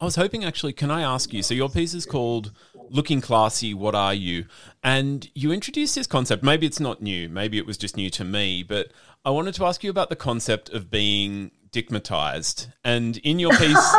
I 0.00 0.04
was 0.04 0.16
hoping 0.16 0.44
actually, 0.44 0.72
can 0.72 0.90
I 0.90 1.02
ask 1.02 1.32
you? 1.32 1.42
So 1.42 1.54
your 1.54 1.68
piece 1.68 1.94
is 1.94 2.04
called 2.04 2.52
Looking 2.74 3.20
Classy, 3.20 3.72
What 3.72 3.94
Are 3.94 4.14
You? 4.14 4.46
And 4.82 5.28
you 5.34 5.52
introduced 5.52 5.94
this 5.94 6.06
concept. 6.06 6.42
Maybe 6.42 6.66
it's 6.66 6.80
not 6.80 7.02
new, 7.02 7.28
maybe 7.28 7.58
it 7.58 7.66
was 7.66 7.78
just 7.78 7.96
new 7.96 8.10
to 8.10 8.24
me, 8.24 8.62
but 8.62 8.92
I 9.24 9.30
wanted 9.30 9.54
to 9.54 9.64
ask 9.64 9.82
you 9.82 9.90
about 9.90 10.10
the 10.10 10.16
concept 10.16 10.68
of 10.70 10.90
being 10.90 11.50
stigmatized. 11.76 12.68
And 12.84 13.18
in 13.18 13.38
your 13.38 13.52
piece. 13.52 13.94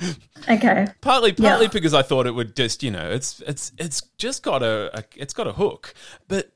okay. 0.48 0.88
Partly, 1.00 1.32
partly 1.32 1.66
yeah. 1.66 1.72
because 1.72 1.94
I 1.94 2.02
thought 2.02 2.26
it 2.26 2.34
would 2.34 2.56
just, 2.56 2.82
you 2.82 2.90
know, 2.90 3.10
it's 3.10 3.40
it's 3.42 3.70
it's 3.78 4.02
just 4.18 4.42
got 4.42 4.62
a, 4.62 4.98
a 4.98 5.04
it's 5.14 5.34
got 5.34 5.46
a 5.46 5.52
hook, 5.52 5.94
but 6.26 6.52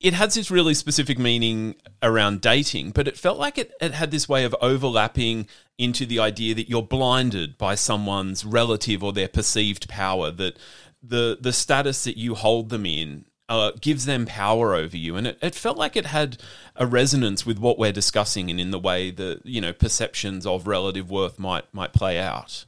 it 0.00 0.14
has 0.14 0.34
this 0.34 0.50
really 0.50 0.72
specific 0.72 1.18
meaning 1.18 1.76
around 2.02 2.40
dating, 2.40 2.92
but 2.92 3.06
it 3.06 3.18
felt 3.18 3.38
like 3.38 3.58
it, 3.58 3.72
it 3.80 3.92
had 3.92 4.10
this 4.10 4.28
way 4.28 4.44
of 4.44 4.56
overlapping 4.60 5.46
into 5.78 6.06
the 6.06 6.18
idea 6.18 6.54
that 6.54 6.68
you're 6.68 6.82
blinded 6.82 7.56
by 7.58 7.74
someone's 7.74 8.44
relative 8.44 9.04
or 9.04 9.12
their 9.12 9.28
perceived 9.28 9.86
power, 9.88 10.30
that 10.30 10.58
the 11.02 11.36
the 11.38 11.52
status 11.52 12.04
that 12.04 12.16
you 12.16 12.34
hold 12.34 12.70
them 12.70 12.86
in 12.86 13.26
uh, 13.52 13.72
gives 13.80 14.06
them 14.06 14.24
power 14.24 14.74
over 14.74 14.96
you. 14.96 15.16
And 15.16 15.26
it, 15.26 15.38
it 15.42 15.54
felt 15.54 15.76
like 15.76 15.94
it 15.94 16.06
had 16.06 16.38
a 16.76 16.86
resonance 16.86 17.44
with 17.44 17.58
what 17.58 17.78
we're 17.78 17.92
discussing 17.92 18.50
and 18.50 18.58
in 18.58 18.70
the 18.70 18.78
way 18.78 19.10
that, 19.10 19.44
you 19.44 19.60
know, 19.60 19.72
perceptions 19.72 20.46
of 20.46 20.66
relative 20.66 21.10
worth 21.10 21.38
might 21.38 21.72
might 21.74 21.92
play 21.92 22.18
out. 22.18 22.64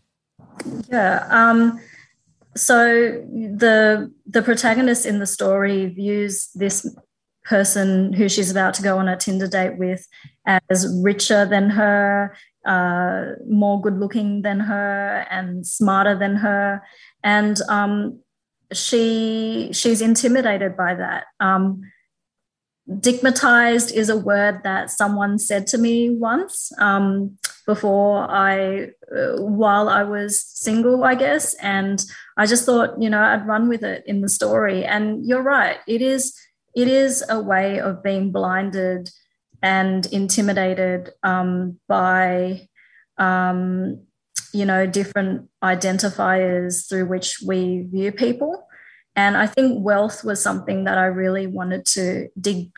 Yeah. 0.90 1.26
Um, 1.30 1.80
so 2.54 2.76
the 3.32 4.12
the 4.26 4.42
protagonist 4.42 5.06
in 5.06 5.18
the 5.18 5.26
story 5.26 5.86
views 5.86 6.50
this 6.54 6.86
person 7.44 8.12
who 8.12 8.28
she's 8.28 8.50
about 8.50 8.74
to 8.74 8.82
go 8.82 8.98
on 8.98 9.08
a 9.08 9.16
Tinder 9.16 9.48
date 9.48 9.76
with 9.78 10.06
as 10.46 10.86
richer 11.02 11.46
than 11.46 11.70
her, 11.70 12.36
uh, 12.66 13.32
more 13.48 13.80
good 13.80 13.98
looking 13.98 14.42
than 14.42 14.60
her, 14.60 15.26
and 15.30 15.66
smarter 15.66 16.14
than 16.14 16.36
her. 16.36 16.82
And 17.22 17.60
um, 17.68 18.20
she 18.74 19.70
she's 19.72 20.00
intimidated 20.00 20.76
by 20.76 20.94
that. 20.94 21.24
Um, 21.40 21.82
stigmatized 22.98 23.92
is 23.92 24.08
a 24.08 24.16
word 24.16 24.60
that 24.64 24.90
someone 24.90 25.38
said 25.38 25.66
to 25.68 25.78
me 25.78 26.10
once 26.10 26.70
um, 26.78 27.38
before 27.66 28.30
I, 28.30 28.90
uh, 29.14 29.40
while 29.40 29.88
I 29.88 30.02
was 30.02 30.40
single, 30.40 31.02
I 31.04 31.14
guess, 31.14 31.54
and 31.54 32.04
I 32.36 32.46
just 32.46 32.66
thought, 32.66 33.00
you 33.00 33.08
know, 33.08 33.22
I'd 33.22 33.46
run 33.46 33.68
with 33.68 33.82
it 33.82 34.04
in 34.06 34.20
the 34.20 34.28
story. 34.28 34.84
And 34.84 35.24
you're 35.24 35.42
right, 35.42 35.78
it 35.86 36.02
is 36.02 36.38
it 36.74 36.88
is 36.88 37.24
a 37.28 37.40
way 37.40 37.78
of 37.80 38.02
being 38.02 38.32
blinded 38.32 39.08
and 39.62 40.04
intimidated 40.06 41.10
um, 41.22 41.78
by 41.88 42.68
um, 43.16 44.00
you 44.52 44.66
know 44.66 44.86
different 44.86 45.48
identifiers 45.62 46.88
through 46.88 47.06
which 47.06 47.38
we 47.46 47.86
view 47.90 48.12
people 48.12 48.63
and 49.16 49.36
i 49.36 49.46
think 49.46 49.84
wealth 49.84 50.24
was 50.24 50.42
something 50.42 50.84
that 50.84 50.98
i 50.98 51.06
really 51.06 51.46
wanted 51.46 51.84
to 51.84 52.28
dig 52.40 52.70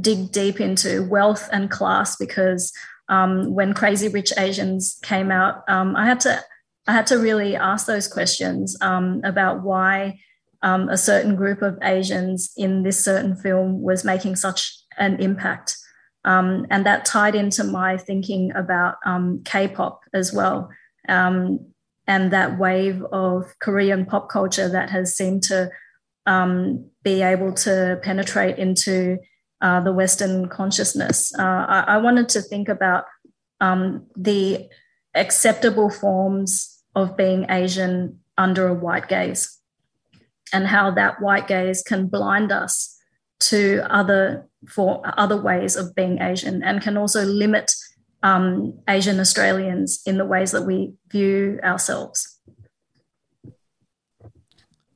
dig 0.00 0.30
deep 0.30 0.60
into 0.60 1.04
wealth 1.08 1.48
and 1.52 1.70
class 1.70 2.16
because 2.16 2.72
um, 3.08 3.52
when 3.52 3.74
crazy 3.74 4.08
rich 4.08 4.32
asians 4.38 4.98
came 5.02 5.30
out 5.30 5.62
um, 5.68 5.96
i 5.96 6.06
had 6.06 6.20
to 6.20 6.40
i 6.86 6.92
had 6.92 7.06
to 7.06 7.18
really 7.18 7.56
ask 7.56 7.86
those 7.86 8.06
questions 8.06 8.76
um, 8.80 9.20
about 9.24 9.62
why 9.62 10.18
um, 10.62 10.88
a 10.88 10.96
certain 10.96 11.36
group 11.36 11.62
of 11.62 11.78
asians 11.82 12.52
in 12.56 12.82
this 12.82 13.02
certain 13.02 13.34
film 13.34 13.82
was 13.82 14.04
making 14.04 14.36
such 14.36 14.80
an 15.00 15.20
impact. 15.20 15.76
Um, 16.24 16.66
and 16.70 16.84
that 16.86 17.06
tied 17.06 17.34
into 17.34 17.64
my 17.64 17.96
thinking 17.96 18.52
about 18.54 18.96
um, 19.04 19.42
k-pop 19.44 20.02
as 20.12 20.32
well. 20.32 20.68
Um, 21.08 21.69
and 22.10 22.32
that 22.32 22.58
wave 22.58 23.04
of 23.12 23.54
Korean 23.60 24.04
pop 24.04 24.28
culture 24.28 24.68
that 24.68 24.90
has 24.90 25.16
seemed 25.16 25.44
to 25.44 25.70
um, 26.26 26.90
be 27.04 27.22
able 27.22 27.52
to 27.66 28.00
penetrate 28.02 28.58
into 28.58 29.18
uh, 29.60 29.78
the 29.80 29.92
Western 29.92 30.48
consciousness. 30.48 31.32
Uh, 31.38 31.66
I, 31.68 31.84
I, 31.86 31.96
wanted 31.98 32.28
to 32.30 32.42
think 32.42 32.68
about 32.68 33.04
um, 33.60 34.06
the 34.16 34.68
acceptable 35.14 35.88
forms 35.88 36.82
of 36.96 37.16
being 37.16 37.46
Asian 37.48 38.18
under 38.36 38.66
a 38.66 38.74
white 38.74 39.06
gaze 39.06 39.58
and 40.52 40.66
how 40.66 40.90
that 40.90 41.22
white 41.22 41.46
gaze 41.46 41.80
can 41.80 42.08
blind 42.08 42.50
us 42.50 42.98
to 43.50 43.86
other 43.88 44.48
for 44.68 45.00
other 45.16 45.40
ways 45.40 45.76
of 45.76 45.94
being 45.94 46.20
Asian 46.20 46.64
and 46.64 46.82
can 46.82 46.96
also 46.96 47.24
limit 47.24 47.70
um, 48.22 48.78
Asian 48.88 49.20
Australians 49.20 50.00
in 50.06 50.18
the 50.18 50.24
ways 50.24 50.52
that 50.52 50.62
we 50.62 50.94
view 51.10 51.58
ourselves. 51.62 52.38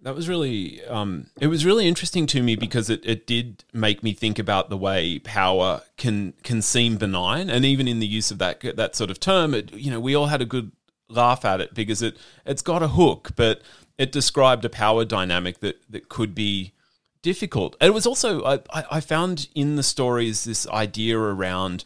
That 0.02 0.14
was 0.14 0.28
really, 0.28 0.84
um, 0.84 1.28
it 1.40 1.46
was 1.46 1.64
really 1.64 1.88
interesting 1.88 2.26
to 2.26 2.42
me 2.42 2.56
because 2.56 2.90
it, 2.90 3.00
it 3.06 3.26
did 3.26 3.64
make 3.72 4.02
me 4.02 4.12
think 4.12 4.38
about 4.38 4.68
the 4.68 4.76
way 4.76 5.18
power 5.18 5.80
can 5.96 6.34
can 6.42 6.60
seem 6.60 6.98
benign, 6.98 7.48
and 7.48 7.64
even 7.64 7.88
in 7.88 8.00
the 8.00 8.06
use 8.06 8.30
of 8.30 8.36
that 8.36 8.60
that 8.76 8.94
sort 8.94 9.10
of 9.10 9.18
term, 9.18 9.54
it, 9.54 9.72
you 9.72 9.90
know, 9.90 9.98
we 9.98 10.14
all 10.14 10.26
had 10.26 10.42
a 10.42 10.44
good 10.44 10.72
laugh 11.08 11.42
at 11.46 11.62
it 11.62 11.72
because 11.72 12.02
it 12.02 12.18
it's 12.44 12.60
got 12.60 12.82
a 12.82 12.88
hook, 12.88 13.30
but 13.34 13.62
it 13.96 14.12
described 14.12 14.66
a 14.66 14.68
power 14.68 15.06
dynamic 15.06 15.60
that 15.60 15.80
that 15.88 16.10
could 16.10 16.34
be 16.34 16.74
difficult. 17.22 17.74
It 17.80 17.94
was 17.94 18.06
also 18.06 18.44
I, 18.44 18.60
I 18.90 19.00
found 19.00 19.48
in 19.54 19.76
the 19.76 19.82
stories 19.82 20.44
this 20.44 20.68
idea 20.68 21.18
around 21.18 21.82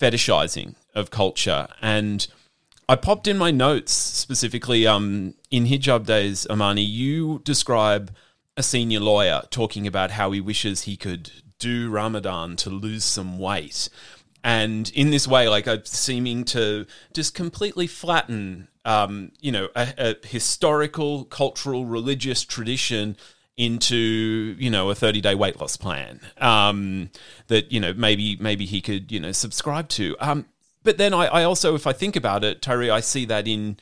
fetishizing 0.00 0.74
of 0.94 1.10
culture. 1.10 1.68
And 1.82 2.26
I 2.88 2.96
popped 2.96 3.26
in 3.26 3.36
my 3.36 3.50
notes 3.50 3.92
specifically 3.92 4.86
um, 4.86 5.34
in 5.50 5.66
hijab 5.66 6.06
days, 6.06 6.46
Amani, 6.48 6.82
you 6.82 7.40
describe 7.44 8.14
a 8.56 8.62
senior 8.62 9.00
lawyer 9.00 9.42
talking 9.50 9.86
about 9.86 10.12
how 10.12 10.30
he 10.32 10.40
wishes 10.40 10.82
he 10.82 10.96
could 10.96 11.30
do 11.58 11.90
Ramadan 11.90 12.56
to 12.56 12.70
lose 12.70 13.04
some 13.04 13.38
weight. 13.38 13.88
And 14.42 14.90
in 14.94 15.10
this 15.10 15.28
way, 15.28 15.48
like 15.48 15.68
I'm 15.68 15.84
seeming 15.84 16.44
to 16.46 16.86
just 17.12 17.34
completely 17.34 17.86
flatten, 17.86 18.68
um, 18.84 19.32
you 19.40 19.52
know, 19.52 19.68
a, 19.76 19.92
a 19.98 20.26
historical, 20.26 21.24
cultural, 21.24 21.84
religious 21.84 22.44
tradition 22.44 23.16
into 23.58 24.54
you 24.58 24.70
know 24.70 24.88
a 24.88 24.94
30 24.94 25.20
day 25.20 25.34
weight 25.34 25.60
loss 25.60 25.76
plan 25.76 26.20
um, 26.38 27.10
that 27.48 27.70
you 27.70 27.80
know 27.80 27.92
maybe 27.92 28.36
maybe 28.40 28.64
he 28.64 28.80
could 28.80 29.12
you 29.12 29.20
know 29.20 29.32
subscribe 29.32 29.88
to. 29.90 30.16
Um, 30.20 30.46
but 30.84 30.96
then 30.96 31.12
I, 31.12 31.26
I, 31.26 31.42
also 31.44 31.74
if 31.74 31.86
I 31.86 31.92
think 31.92 32.16
about 32.16 32.44
it 32.44 32.62
Tyree 32.62 32.88
I 32.88 33.00
see 33.00 33.24
that 33.26 33.46
in 33.46 33.78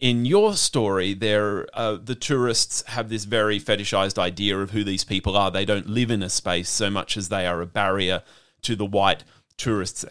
in 0.00 0.24
your 0.24 0.54
story 0.54 1.14
there 1.14 1.68
uh, 1.72 1.96
the 2.02 2.16
tourists 2.16 2.82
have 2.88 3.08
this 3.08 3.24
very 3.24 3.60
fetishized 3.60 4.18
idea 4.18 4.58
of 4.58 4.72
who 4.72 4.82
these 4.82 5.04
people 5.04 5.36
are. 5.36 5.52
They 5.52 5.64
don't 5.64 5.88
live 5.88 6.10
in 6.10 6.22
a 6.22 6.28
space 6.28 6.68
so 6.68 6.90
much 6.90 7.16
as 7.16 7.28
they 7.28 7.46
are 7.46 7.62
a 7.62 7.66
barrier 7.66 8.24
to 8.62 8.74
the 8.74 8.84
white 8.84 9.22
tourists 9.56 10.04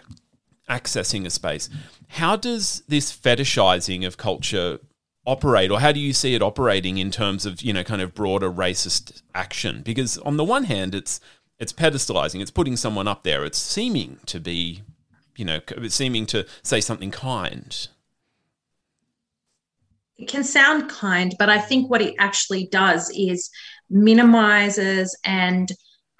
accessing 0.70 1.26
a 1.26 1.30
space. 1.30 1.70
How 2.08 2.38
does 2.38 2.82
this 2.88 3.12
fetishizing 3.16 4.08
of 4.08 4.16
culture 4.16 4.80
operate 5.26 5.70
or 5.70 5.80
how 5.80 5.92
do 5.92 6.00
you 6.00 6.14
see 6.14 6.34
it 6.34 6.42
operating 6.42 6.98
in 6.98 7.12
terms 7.12 7.46
of 7.46 7.62
you 7.62 7.74
know 7.74 7.84
kind 7.84 8.02
of 8.02 8.14
broader 8.14 8.52
racist 8.52 9.22
action? 9.36 9.82
Because 9.84 10.18
on 10.20 10.38
the 10.38 10.44
one 10.44 10.66
hand 10.66 10.96
it's 10.96 11.20
it's 11.60 11.74
pedestalizing 11.74 12.42
it's 12.42 12.52
putting 12.52 12.76
someone 12.76 13.08
up 13.08 13.24
there 13.24 13.46
it's 13.46 13.60
seeming 13.60 14.20
to 14.26 14.40
be 14.40 14.82
you 15.36 15.46
know 15.46 15.60
it's 15.70 15.96
seeming 15.96 16.26
to 16.28 16.46
say 16.64 16.82
something 16.82 17.12
kind. 17.12 17.88
It 20.18 20.28
can 20.28 20.44
sound 20.44 20.88
kind 20.88 21.34
but 21.40 21.50
i 21.50 21.58
think 21.58 21.90
what 21.90 22.00
it 22.00 22.14
actually 22.20 22.68
does 22.68 23.10
is 23.16 23.50
minimizes 23.90 25.18
and 25.26 25.72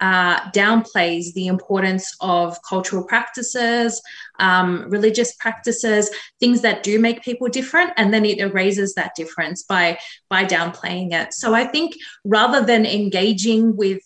uh, 0.02 0.50
downplays 0.50 1.32
the 1.34 1.46
importance 1.46 2.12
of 2.20 2.58
cultural 2.68 3.04
practices, 3.04 4.02
um, 4.40 4.84
religious 4.88 5.32
practices, 5.36 6.10
things 6.40 6.60
that 6.60 6.82
do 6.82 6.98
make 6.98 7.22
people 7.22 7.46
different, 7.46 7.92
and 7.96 8.12
then 8.12 8.24
it 8.24 8.40
erases 8.40 8.94
that 8.94 9.14
difference 9.14 9.62
by 9.62 9.96
by 10.28 10.44
downplaying 10.44 11.12
it. 11.12 11.32
So 11.32 11.54
I 11.54 11.64
think 11.64 11.94
rather 12.24 12.66
than 12.66 12.84
engaging 12.84 13.76
with 13.76 14.02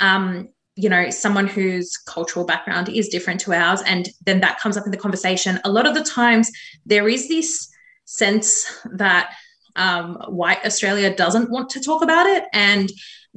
um, 0.00 0.50
you 0.76 0.88
know, 0.88 1.10
someone 1.10 1.48
whose 1.48 1.96
cultural 1.96 2.46
background 2.46 2.88
is 2.88 3.08
different 3.08 3.40
to 3.40 3.52
ours, 3.52 3.82
and 3.86 4.10
then 4.24 4.40
that 4.40 4.60
comes 4.60 4.76
up 4.76 4.84
in 4.84 4.92
the 4.92 4.96
conversation. 4.96 5.58
A 5.64 5.72
lot 5.72 5.86
of 5.86 5.94
the 5.94 6.04
times, 6.04 6.52
there 6.86 7.08
is 7.08 7.26
this 7.26 7.68
sense 8.04 8.64
that 8.92 9.32
um, 9.74 10.16
white 10.28 10.64
Australia 10.64 11.12
doesn't 11.12 11.50
want 11.50 11.70
to 11.70 11.80
talk 11.80 12.02
about 12.02 12.26
it, 12.26 12.44
and 12.52 12.92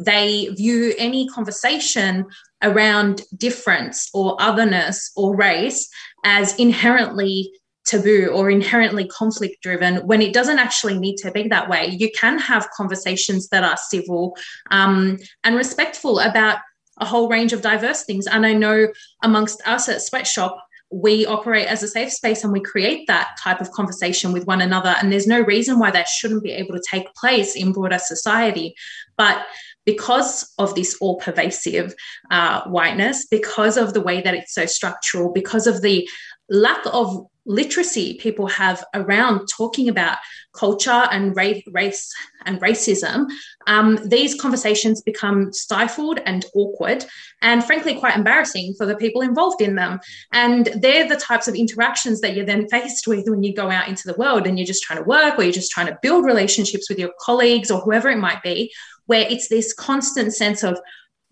they 0.06 0.48
view 0.58 0.94
any 0.98 1.28
conversation 1.28 2.26
around 2.64 3.22
difference 3.38 4.10
or 4.14 4.36
otherness 4.40 5.12
or 5.16 5.36
race 5.36 5.90
as 6.24 6.56
inherently 6.58 7.52
taboo 7.86 8.28
or 8.34 8.50
inherently 8.50 9.08
conflict 9.08 9.62
driven 9.64 9.98
when 10.08 10.22
it 10.22 10.34
doesn't 10.34 10.60
actually 10.60 10.98
need 11.00 11.18
to 11.18 11.32
be 11.32 11.48
that 11.48 11.70
way. 11.70 11.88
You 11.88 12.12
can 12.12 12.38
have 12.38 12.70
conversations 12.78 13.50
that 13.50 13.64
are 13.64 13.78
civil 13.78 14.36
um, 14.70 15.18
and 15.44 15.56
respectful 15.56 16.20
about 16.20 16.60
a 17.00 17.06
whole 17.06 17.28
range 17.28 17.54
of 17.54 17.62
diverse 17.62 18.04
things. 18.04 18.28
And 18.28 18.46
I 18.46 18.54
know 18.54 18.88
amongst 19.24 19.68
us 19.68 19.90
at 19.90 20.02
Sweatshop, 20.02 20.58
we 20.92 21.26
operate 21.26 21.68
as 21.68 21.82
a 21.84 21.88
safe 21.88 22.12
space 22.12 22.44
and 22.44 22.52
we 22.52 22.60
create 22.60 23.08
that 23.08 23.38
type 23.42 23.62
of 23.62 23.72
conversation 23.72 24.34
with 24.34 24.46
one 24.46 24.62
another. 24.62 24.94
And 25.02 25.12
there's 25.12 25.26
no 25.26 25.40
reason 25.42 25.80
why 25.80 25.90
that 25.92 26.08
shouldn't 26.08 26.44
be 26.44 26.52
able 26.52 26.76
to 26.76 26.84
take 26.90 27.14
place 27.16 27.56
in 27.56 27.72
broader 27.72 27.98
society. 27.98 28.76
But 29.18 29.46
because 29.86 30.54
of 30.58 30.76
this 30.76 30.98
all 31.02 31.18
pervasive 31.18 31.94
uh, 32.30 32.64
whiteness, 32.64 33.26
because 33.28 33.78
of 33.78 33.94
the 33.94 34.02
way 34.02 34.22
that 34.22 34.34
it's 34.34 34.54
so 34.54 34.66
structural, 34.66 35.32
because 35.32 35.68
of 35.68 35.82
the 35.82 36.08
lack 36.50 36.82
of 36.86 37.26
literacy 37.46 38.16
people 38.20 38.46
have 38.46 38.84
around 38.94 39.48
talking 39.48 39.90
about 39.90 40.18
culture 40.54 41.08
and 41.12 41.36
race 41.36 42.14
and 42.46 42.62
racism, 42.62 43.26
um, 43.68 43.98
these 44.06 44.40
conversations 44.40 45.02
become 45.02 45.52
stifled 45.52 46.20
and 46.26 46.46
awkward 46.54 47.06
and 47.42 47.64
frankly 47.64 47.96
quite 47.96 48.16
embarrassing 48.16 48.74
for 48.78 48.86
the 48.86 48.96
people 48.96 49.22
involved 49.22 49.62
in 49.62 49.76
them. 49.76 50.00
And 50.32 50.68
they're 50.82 51.08
the 51.08 51.16
types 51.16 51.48
of 51.48 51.56
interactions 51.56 52.22
that 52.22 52.36
you're 52.36 52.46
then 52.46 52.68
faced 52.70 53.08
with 53.08 53.28
when 53.28 53.44
you 53.44 53.56
go 53.56 53.72
out 53.72 53.88
into 53.88 54.08
the 54.08 54.18
world 54.18 54.46
and 54.46 54.60
you're 54.60 54.68
just 54.68 54.84
trying 54.84 55.00
to 55.00 55.06
work 55.06 55.40
or 55.40 55.44
you're 55.44 55.52
just 55.52 55.72
trying 55.72 55.88
to 55.88 55.98
build 56.02 56.26
relationships 56.26 56.90
with 56.90 57.00
your 57.00 57.12
colleagues 57.20 57.72
or 57.72 57.80
whoever 57.80 58.10
it 58.10 58.18
might 58.18 58.44
be, 58.44 58.72
where 59.12 59.28
it's 59.30 59.50
this 59.50 59.74
constant 59.74 60.34
sense 60.34 60.64
of 60.64 60.80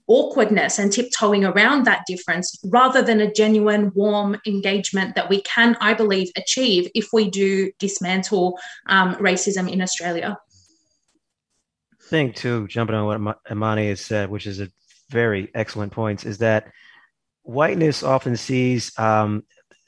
awkwardness 0.08 0.80
and 0.80 0.92
tiptoeing 0.92 1.46
around 1.46 1.86
that 1.86 2.04
difference 2.06 2.60
rather 2.66 3.02
than 3.02 3.22
a 3.22 3.32
genuine, 3.32 3.90
warm 3.96 4.38
engagement 4.46 5.16
that 5.16 5.30
we 5.30 5.42
can, 5.44 5.78
I 5.80 5.94
believe, 5.94 6.30
achieve 6.36 6.92
if 6.94 7.08
we 7.14 7.30
do 7.30 7.72
dismantle 7.80 8.60
um, 8.88 9.16
racism 9.16 9.72
in 9.72 9.82
Australia. 9.82 10.38
Thing 12.10 12.34
too, 12.34 12.68
jumping 12.68 12.98
on 12.98 13.24
what 13.24 13.38
Amani 13.50 13.88
has 13.88 14.02
said, 14.02 14.30
which 14.30 14.46
is 14.46 14.60
a 14.60 14.68
very 15.10 15.50
excellent 15.56 15.94
point, 15.94 16.26
is 16.26 16.40
that 16.40 16.74
whiteness 17.44 18.04
often 18.04 18.36
sees 18.36 18.92
um, 19.00 19.44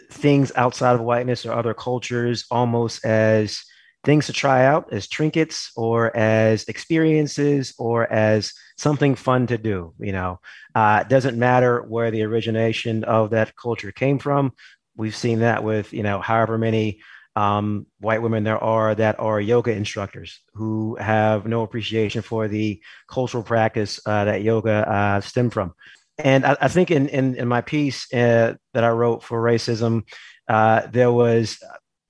things 0.10 0.54
outside 0.56 0.94
of 0.94 1.02
whiteness 1.02 1.46
or 1.46 1.52
other 1.52 1.74
cultures 1.74 2.46
almost 2.50 3.04
as 3.04 3.62
things 4.04 4.26
to 4.26 4.34
try 4.34 4.66
out 4.66 4.92
as 4.92 5.08
trinkets 5.08 5.72
or 5.76 6.16
as 6.16 6.64
experiences 6.66 7.74
or 7.78 8.12
as 8.12 8.54
something 8.78 9.16
fun 9.16 9.48
to 9.48 9.58
do 9.58 9.94
you 10.00 10.12
know? 10.12 10.40
Uh, 10.74 11.00
it 11.02 11.10
doesn't 11.10 11.38
matter 11.38 11.82
where 11.82 12.12
the 12.12 12.24
origination 12.24 13.04
of 13.04 13.32
that 13.32 13.56
culture 13.56 13.92
came 13.92 14.20
from. 14.20 14.54
We've 14.96 15.16
seen 15.16 15.40
that 15.40 15.64
with 15.64 15.94
you 15.94 16.04
know 16.04 16.20
however 16.20 16.58
many 16.58 17.02
um, 17.36 17.88
white 18.00 18.22
women 18.22 18.44
there 18.44 18.62
are 18.62 18.94
that 18.94 19.20
are 19.20 19.40
yoga 19.40 19.72
instructors 19.72 20.42
who 20.54 20.96
have 21.00 21.46
no 21.46 21.64
appreciation 21.64 22.22
for 22.22 22.48
the 22.48 22.82
cultural 23.10 23.44
practice 23.44 24.00
uh, 24.06 24.26
that 24.26 24.44
yoga 24.44 24.90
uh, 24.90 25.22
stem 25.22 25.50
from. 25.50 25.74
And 26.18 26.46
I, 26.46 26.58
I, 26.62 26.68
think 26.68 26.92
in, 26.92 27.08
in, 27.08 27.36
in 27.36 27.48
my 27.48 27.62
piece 27.62 28.14
uh, 28.14 28.56
that 28.74 28.84
i 28.84 28.90
wrote 28.90 29.24
for 29.24 29.42
racism 29.42 30.04
uh, 30.48 30.88
there 30.92 31.12
was 31.12 31.58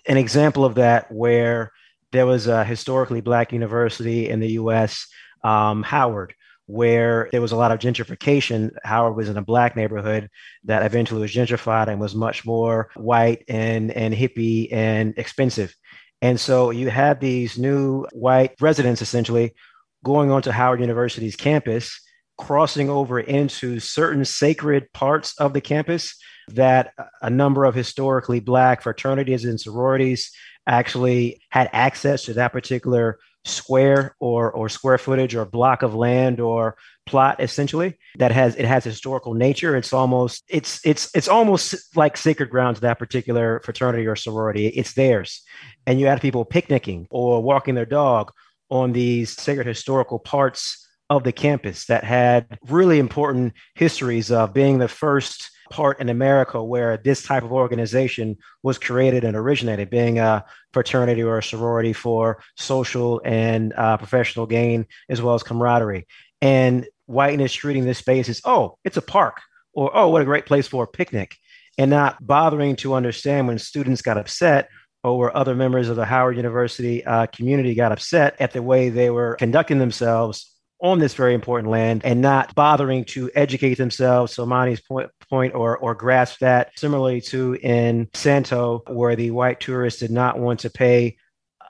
an 0.08 0.17
example 0.17 0.65
of 0.65 0.75
that 0.75 1.12
where 1.12 1.71
there 2.12 2.26
was 2.26 2.47
a 2.47 2.63
historically 2.63 3.21
black 3.21 3.52
university 3.54 4.30
in 4.30 4.39
the 4.39 4.52
US, 4.52 5.08
um, 5.43 5.84
Howard, 5.84 6.34
where 6.65 7.30
there 7.32 7.41
was 7.41 7.52
a 7.52 7.58
lot 7.58 7.71
of 7.71 7.80
gentrification. 7.80 8.71
Howard 8.84 9.15
was 9.15 9.30
in 9.30 9.38
a 9.38 9.41
black 9.41 9.76
neighborhood 9.76 10.30
that 10.65 10.86
eventually 10.86 11.21
was 11.21 11.34
gentrified 11.34 11.88
and 11.88 12.00
was 12.00 12.15
much 12.15 12.45
more 12.45 12.89
white 12.95 13.43
and, 13.47 13.91
and 13.91 14.13
hippie 14.13 14.71
and 14.71 15.13
expensive. 15.17 15.76
And 16.21 16.39
so 16.39 16.69
you 16.69 16.89
had 16.89 17.19
these 17.19 17.58
new 17.58 18.06
white 18.12 18.54
residents 18.60 19.02
essentially 19.02 19.56
going 20.04 20.32
onto 20.32 20.52
Howard 20.52 20.80
University's 20.80 21.36
campus, 21.36 22.00
crossing 22.38 22.89
over 22.89 23.19
into 23.19 23.80
certain 23.80 24.26
sacred 24.26 24.91
parts 24.93 25.39
of 25.39 25.54
the 25.54 25.62
campus 25.62 26.15
that 26.50 26.93
a 27.21 27.30
number 27.30 27.65
of 27.65 27.76
historically 27.76 28.39
black 28.39 28.82
fraternities 28.82 29.45
and 29.45 29.60
sororities 29.60 30.32
actually 30.67 31.41
had 31.50 31.69
access 31.74 32.24
to 32.26 32.34
that 32.34 32.52
particular 32.52 33.19
square 33.43 34.15
or 34.19 34.52
or 34.52 34.69
square 34.69 35.00
footage 35.00 35.34
or 35.34 35.45
block 35.45 35.82
of 35.82 35.95
land 35.95 36.39
or 36.39 36.76
plot 37.08 37.41
essentially 37.41 37.97
that 38.17 38.32
has 38.32 38.56
it 38.56 38.65
has 38.65 38.84
historical 38.84 39.34
nature. 39.34 39.76
It's 39.76 39.93
almost 39.93 40.43
it's 40.47 40.80
it's 40.86 41.10
it's 41.15 41.28
almost 41.28 41.76
like 41.95 42.17
sacred 42.17 42.50
ground 42.52 42.76
to 42.76 42.82
that 42.82 43.00
particular 43.00 43.60
fraternity 43.63 44.06
or 44.06 44.15
sorority. 44.15 44.67
It's 44.67 44.93
theirs. 44.93 45.41
And 45.88 46.00
you 46.00 46.06
had 46.06 46.21
people 46.21 46.45
picnicking 46.45 47.08
or 47.10 47.41
walking 47.41 47.74
their 47.76 47.86
dog 47.86 48.32
on 48.69 48.93
these 48.93 49.32
sacred 49.32 49.65
historical 49.65 50.19
parts 50.19 50.88
of 51.12 51.26
the 51.26 51.34
campus 51.34 51.88
that 51.88 52.06
had 52.06 52.58
really 52.69 52.97
important 52.97 53.52
histories 53.76 54.32
of 54.32 54.54
being 54.54 54.80
the 54.80 54.88
first 54.88 55.52
part 55.69 56.00
in 56.00 56.08
America 56.08 56.63
where 56.63 56.95
this 56.95 57.21
type 57.21 57.43
of 57.43 57.52
organization 57.52 58.38
was 58.63 58.78
created 58.78 59.26
and 59.26 59.36
originated, 59.36 59.89
being 59.89 60.19
a 60.19 60.45
fraternity 60.71 61.21
or 61.21 61.38
a 61.38 61.43
sorority 61.43 61.91
for 61.91 62.41
social 62.56 63.21
and 63.26 63.74
uh, 63.74 63.97
professional 63.97 64.45
gain, 64.45 64.86
as 65.10 65.21
well 65.21 65.36
as 65.36 65.43
camaraderie. 65.43 66.08
And 66.41 66.88
whiteness 67.08 67.52
treating 67.52 67.84
this 67.84 67.97
space 67.97 68.30
as, 68.30 68.39
oh, 68.45 68.78
it's 68.86 68.95
a 68.95 69.02
park, 69.02 69.41
or 69.74 69.91
oh, 69.93 70.08
what 70.08 70.21
a 70.21 70.26
great 70.26 70.45
place 70.45 70.69
for 70.69 70.86
a 70.86 70.88
picnic, 70.88 71.36
and 71.78 71.91
not 71.91 72.26
bothering 72.26 72.78
to 72.78 72.93
understand 72.93 73.47
when 73.47 73.60
students 73.60 74.02
got 74.02 74.17
upset 74.17 74.69
or 75.04 75.36
other 75.36 75.56
members 75.56 75.89
of 75.89 75.97
the 75.97 76.06
Howard 76.06 76.38
University 76.38 77.04
uh, 77.04 77.26
community 77.26 77.76
got 77.76 77.91
upset 77.91 78.38
at 78.39 78.54
the 78.54 78.63
way 78.63 78.88
they 78.88 79.10
were 79.10 79.36
conducting 79.36 79.78
themselves 79.78 80.50
on 80.81 80.99
this 80.99 81.13
very 81.13 81.33
important 81.33 81.69
land 81.69 82.01
and 82.03 82.21
not 82.21 82.55
bothering 82.55 83.05
to 83.05 83.29
educate 83.35 83.75
themselves. 83.75 84.33
So 84.33 84.45
Mani's 84.45 84.81
point, 84.81 85.09
point 85.29 85.53
or, 85.53 85.77
or 85.77 85.93
grasp 85.93 86.39
that. 86.39 86.71
Similarly 86.77 87.21
to 87.21 87.53
in 87.55 88.09
Santo, 88.13 88.83
where 88.87 89.15
the 89.15 89.31
white 89.31 89.59
tourists 89.59 89.99
did 89.99 90.11
not 90.11 90.39
want 90.39 90.61
to 90.61 90.69
pay 90.69 91.17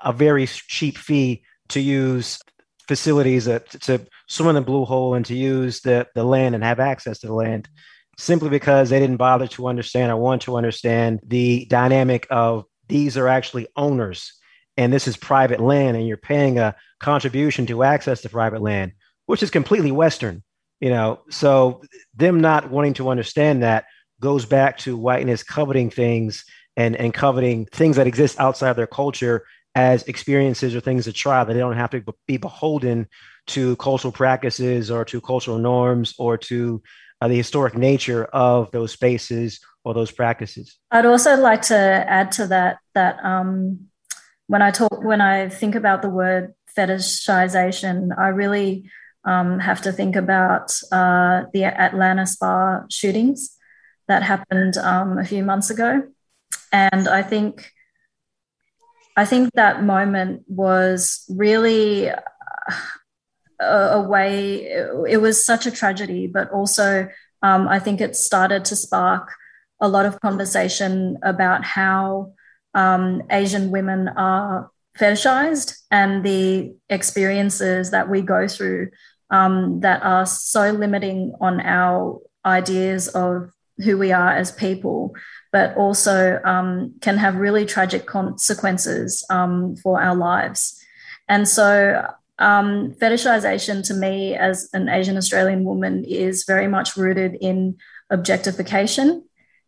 a 0.03 0.13
very 0.13 0.47
cheap 0.47 0.97
fee 0.97 1.43
to 1.69 1.81
use 1.81 2.39
facilities 2.87 3.47
uh, 3.47 3.59
to 3.81 4.05
swim 4.27 4.49
in 4.49 4.55
the 4.55 4.61
blue 4.61 4.85
hole 4.85 5.13
and 5.13 5.25
to 5.25 5.35
use 5.35 5.81
the, 5.81 6.07
the 6.15 6.23
land 6.23 6.55
and 6.55 6.63
have 6.63 6.79
access 6.79 7.19
to 7.19 7.27
the 7.27 7.33
land 7.33 7.69
simply 8.17 8.49
because 8.49 8.89
they 8.89 8.99
didn't 8.99 9.17
bother 9.17 9.47
to 9.47 9.67
understand 9.67 10.11
or 10.11 10.17
want 10.17 10.41
to 10.41 10.57
understand 10.57 11.19
the 11.25 11.65
dynamic 11.69 12.27
of 12.29 12.65
these 12.87 13.17
are 13.17 13.27
actually 13.27 13.67
owners 13.75 14.33
and 14.77 14.91
this 14.91 15.07
is 15.07 15.15
private 15.15 15.59
land 15.59 15.95
and 15.95 16.07
you're 16.07 16.17
paying 16.17 16.59
a 16.59 16.75
contribution 16.99 17.65
to 17.65 17.83
access 17.83 18.21
to 18.21 18.29
private 18.29 18.61
land 18.61 18.91
which 19.25 19.43
is 19.43 19.49
completely 19.49 19.91
Western, 19.91 20.43
you 20.79 20.89
know. 20.89 21.21
So 21.29 21.81
them 22.15 22.41
not 22.41 22.69
wanting 22.69 22.93
to 22.95 23.09
understand 23.09 23.63
that 23.63 23.85
goes 24.19 24.45
back 24.45 24.77
to 24.79 24.97
whiteness 24.97 25.43
coveting 25.43 25.89
things 25.89 26.45
and 26.77 26.95
and 26.95 27.13
coveting 27.13 27.65
things 27.65 27.95
that 27.97 28.07
exist 28.07 28.39
outside 28.39 28.73
their 28.73 28.87
culture 28.87 29.45
as 29.75 30.03
experiences 30.03 30.75
or 30.75 30.81
things 30.81 31.05
to 31.05 31.13
try 31.13 31.43
that 31.43 31.53
they 31.53 31.59
don't 31.59 31.77
have 31.77 31.91
to 31.91 32.03
be 32.27 32.37
beholden 32.37 33.07
to 33.47 33.75
cultural 33.77 34.11
practices 34.11 34.91
or 34.91 35.05
to 35.05 35.21
cultural 35.21 35.57
norms 35.57 36.13
or 36.19 36.37
to 36.37 36.81
uh, 37.21 37.27
the 37.27 37.35
historic 37.35 37.75
nature 37.75 38.25
of 38.25 38.69
those 38.71 38.91
spaces 38.91 39.59
or 39.83 39.93
those 39.93 40.11
practices. 40.11 40.77
I'd 40.91 41.05
also 41.05 41.37
like 41.37 41.61
to 41.63 41.75
add 41.75 42.31
to 42.33 42.47
that 42.47 42.79
that 42.93 43.23
um, 43.23 43.87
when 44.47 44.61
I 44.61 44.71
talk 44.71 45.03
when 45.03 45.21
I 45.21 45.49
think 45.49 45.75
about 45.75 46.01
the 46.01 46.09
word 46.09 46.53
fetishization, 46.77 48.09
I 48.17 48.29
really 48.29 48.89
um, 49.25 49.59
have 49.59 49.81
to 49.83 49.91
think 49.91 50.15
about 50.15 50.71
uh, 50.91 51.43
the 51.53 51.65
Atlanta 51.65 52.25
spa 52.25 52.83
shootings 52.89 53.55
that 54.07 54.23
happened 54.23 54.77
um, 54.77 55.17
a 55.17 55.25
few 55.25 55.43
months 55.43 55.69
ago, 55.69 56.03
and 56.71 57.07
I 57.07 57.21
think 57.21 57.71
I 59.15 59.25
think 59.25 59.51
that 59.53 59.83
moment 59.83 60.43
was 60.47 61.25
really 61.29 62.07
a, 62.07 62.23
a 63.59 64.01
way. 64.01 64.65
It 65.09 65.21
was 65.21 65.45
such 65.45 65.65
a 65.65 65.71
tragedy, 65.71 66.27
but 66.27 66.49
also 66.51 67.07
um, 67.43 67.67
I 67.67 67.79
think 67.79 68.01
it 68.01 68.15
started 68.15 68.65
to 68.65 68.75
spark 68.75 69.33
a 69.79 69.87
lot 69.87 70.05
of 70.05 70.21
conversation 70.21 71.17
about 71.23 71.65
how 71.65 72.33
um, 72.73 73.23
Asian 73.29 73.71
women 73.71 74.07
are 74.09 74.71
fetishized 74.97 75.77
and 75.89 76.23
the 76.23 76.75
experiences 76.89 77.91
that 77.91 78.09
we 78.09 78.21
go 78.21 78.47
through 78.47 78.89
um, 79.29 79.79
that 79.79 80.03
are 80.03 80.25
so 80.25 80.71
limiting 80.71 81.33
on 81.39 81.61
our 81.61 82.19
ideas 82.45 83.07
of 83.09 83.51
who 83.83 83.97
we 83.97 84.11
are 84.11 84.31
as 84.31 84.51
people, 84.51 85.15
but 85.51 85.75
also 85.75 86.39
um, 86.43 86.93
can 87.01 87.17
have 87.17 87.35
really 87.35 87.65
tragic 87.65 88.05
consequences 88.05 89.25
um, 89.29 89.75
for 89.77 90.01
our 90.01 90.15
lives. 90.15 90.79
And 91.27 91.47
so, 91.47 92.05
um, 92.39 92.93
fetishization 92.93 93.85
to 93.87 93.93
me 93.93 94.35
as 94.35 94.67
an 94.73 94.89
Asian 94.89 95.15
Australian 95.15 95.63
woman 95.63 96.03
is 96.03 96.43
very 96.45 96.67
much 96.67 96.97
rooted 96.97 97.37
in 97.39 97.77
objectification. 98.09 99.23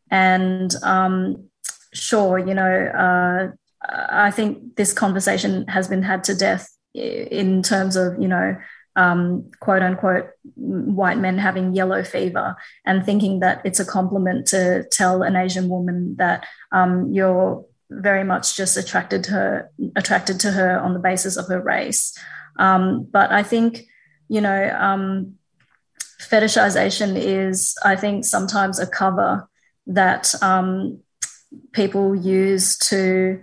And 0.09 0.73
um, 0.83 1.49
sure, 1.93 2.39
you 2.39 2.53
know, 2.53 2.85
uh, 2.87 3.55
I 3.89 4.31
think 4.31 4.75
this 4.75 4.93
conversation 4.93 5.67
has 5.67 5.87
been 5.87 6.03
had 6.03 6.23
to 6.25 6.35
death 6.35 6.69
in 6.93 7.63
terms 7.63 7.95
of, 7.95 8.21
you 8.21 8.27
know, 8.27 8.57
um, 8.95 9.51
quote 9.59 9.81
unquote 9.81 10.29
white 10.55 11.17
men 11.17 11.37
having 11.37 11.73
yellow 11.73 12.03
fever 12.03 12.55
and 12.85 13.05
thinking 13.05 13.39
that 13.39 13.61
it's 13.65 13.79
a 13.79 13.85
compliment 13.85 14.47
to 14.47 14.85
tell 14.91 15.23
an 15.23 15.35
Asian 15.35 15.67
woman 15.67 16.15
that 16.17 16.45
um, 16.71 17.11
you're 17.11 17.65
very 17.89 18.23
much 18.23 18.55
just 18.55 18.77
attracted 18.77 19.23
to 19.23 19.31
her 19.31 19.71
attracted 19.95 20.39
to 20.39 20.51
her 20.51 20.79
on 20.79 20.93
the 20.93 20.99
basis 20.99 21.37
of 21.37 21.47
her 21.47 21.61
race. 21.61 22.17
Um, 22.57 23.07
but 23.11 23.31
I 23.31 23.43
think 23.43 23.83
you 24.29 24.41
know 24.41 24.75
um, 24.79 25.35
fetishization 26.21 27.15
is 27.17 27.75
I 27.83 27.95
think 27.95 28.25
sometimes 28.25 28.79
a 28.79 28.87
cover 28.87 29.47
that 29.87 30.33
um, 30.41 30.99
people 31.71 32.15
use 32.15 32.77
to 32.77 33.41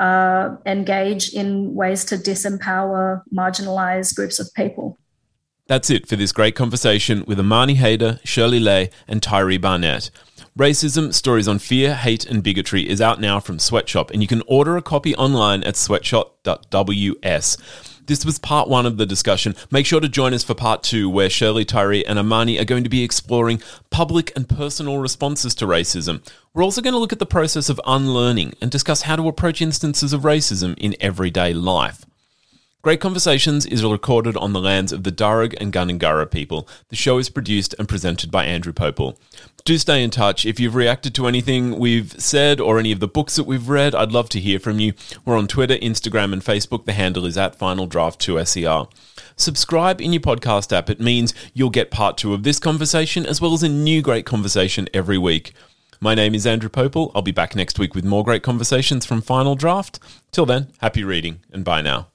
uh, 0.00 0.56
engage 0.66 1.32
in 1.32 1.74
ways 1.74 2.04
to 2.06 2.16
disempower 2.16 3.22
marginalized 3.32 4.16
groups 4.16 4.40
of 4.40 4.48
people. 4.54 4.98
That's 5.66 5.90
it 5.90 6.08
for 6.08 6.16
this 6.16 6.32
great 6.32 6.56
conversation 6.56 7.22
with 7.28 7.38
Amani 7.38 7.76
Haydar, 7.76 8.18
Shirley 8.24 8.58
Le, 8.58 8.88
and 9.06 9.22
Tyree 9.22 9.58
Barnett. 9.58 10.10
Racism, 10.58 11.14
Stories 11.14 11.46
on 11.46 11.60
Fear, 11.60 11.94
Hate, 11.94 12.26
and 12.26 12.42
Bigotry 12.42 12.88
is 12.88 13.00
out 13.00 13.20
now 13.20 13.38
from 13.38 13.60
Sweatshop, 13.60 14.10
and 14.10 14.20
you 14.20 14.26
can 14.26 14.42
order 14.48 14.76
a 14.76 14.82
copy 14.82 15.14
online 15.14 15.62
at 15.62 15.76
sweatshop.ws. 15.76 17.56
This 18.10 18.24
was 18.24 18.40
part 18.40 18.66
one 18.66 18.86
of 18.86 18.96
the 18.96 19.06
discussion. 19.06 19.54
Make 19.70 19.86
sure 19.86 20.00
to 20.00 20.08
join 20.08 20.34
us 20.34 20.42
for 20.42 20.52
part 20.52 20.82
two, 20.82 21.08
where 21.08 21.30
Shirley, 21.30 21.64
Tyree, 21.64 22.04
and 22.04 22.18
Amani 22.18 22.58
are 22.58 22.64
going 22.64 22.82
to 22.82 22.90
be 22.90 23.04
exploring 23.04 23.62
public 23.90 24.32
and 24.34 24.48
personal 24.48 24.98
responses 24.98 25.54
to 25.54 25.64
racism. 25.64 26.20
We're 26.52 26.64
also 26.64 26.82
going 26.82 26.94
to 26.94 26.98
look 26.98 27.12
at 27.12 27.20
the 27.20 27.24
process 27.24 27.68
of 27.68 27.80
unlearning 27.86 28.54
and 28.60 28.68
discuss 28.68 29.02
how 29.02 29.14
to 29.14 29.28
approach 29.28 29.62
instances 29.62 30.12
of 30.12 30.22
racism 30.22 30.76
in 30.76 30.96
everyday 30.98 31.52
life. 31.52 32.04
Great 32.82 32.98
Conversations 32.98 33.64
is 33.64 33.84
recorded 33.84 34.36
on 34.38 34.54
the 34.54 34.60
lands 34.60 34.90
of 34.90 35.04
the 35.04 35.12
Darug 35.12 35.54
and 35.60 35.72
Gundungurra 35.72 36.28
people. 36.28 36.66
The 36.88 36.96
show 36.96 37.18
is 37.18 37.30
produced 37.30 37.76
and 37.78 37.88
presented 37.88 38.32
by 38.32 38.44
Andrew 38.44 38.72
Popel. 38.72 39.18
Do 39.64 39.76
stay 39.78 40.02
in 40.02 40.10
touch. 40.10 40.46
If 40.46 40.58
you've 40.58 40.74
reacted 40.74 41.14
to 41.14 41.26
anything 41.26 41.78
we've 41.78 42.12
said 42.12 42.60
or 42.60 42.78
any 42.78 42.92
of 42.92 43.00
the 43.00 43.06
books 43.08 43.36
that 43.36 43.44
we've 43.44 43.68
read, 43.68 43.94
I'd 43.94 44.12
love 44.12 44.28
to 44.30 44.40
hear 44.40 44.58
from 44.58 44.80
you. 44.80 44.94
We're 45.24 45.36
on 45.36 45.46
Twitter, 45.46 45.76
Instagram, 45.76 46.32
and 46.32 46.42
Facebook. 46.42 46.86
The 46.86 46.92
handle 46.92 47.26
is 47.26 47.36
at 47.36 47.56
Final 47.56 47.86
Draft 47.86 48.20
2 48.20 48.44
SER. 48.44 48.84
Subscribe 49.36 50.00
in 50.00 50.12
your 50.12 50.20
podcast 50.20 50.72
app. 50.76 50.90
It 50.90 51.00
means 51.00 51.34
you'll 51.54 51.70
get 51.70 51.90
part 51.90 52.16
two 52.16 52.34
of 52.34 52.42
this 52.42 52.58
conversation 52.58 53.26
as 53.26 53.40
well 53.40 53.52
as 53.52 53.62
a 53.62 53.68
new 53.68 54.02
great 54.02 54.26
conversation 54.26 54.88
every 54.92 55.18
week. 55.18 55.52
My 56.00 56.14
name 56.14 56.34
is 56.34 56.46
Andrew 56.46 56.70
Popel. 56.70 57.12
I'll 57.14 57.22
be 57.22 57.30
back 57.30 57.54
next 57.54 57.78
week 57.78 57.94
with 57.94 58.04
more 58.04 58.24
great 58.24 58.42
conversations 58.42 59.04
from 59.04 59.20
Final 59.20 59.54
Draft. 59.54 59.98
Till 60.32 60.46
then, 60.46 60.68
happy 60.78 61.04
reading 61.04 61.40
and 61.52 61.64
bye 61.64 61.82
now. 61.82 62.08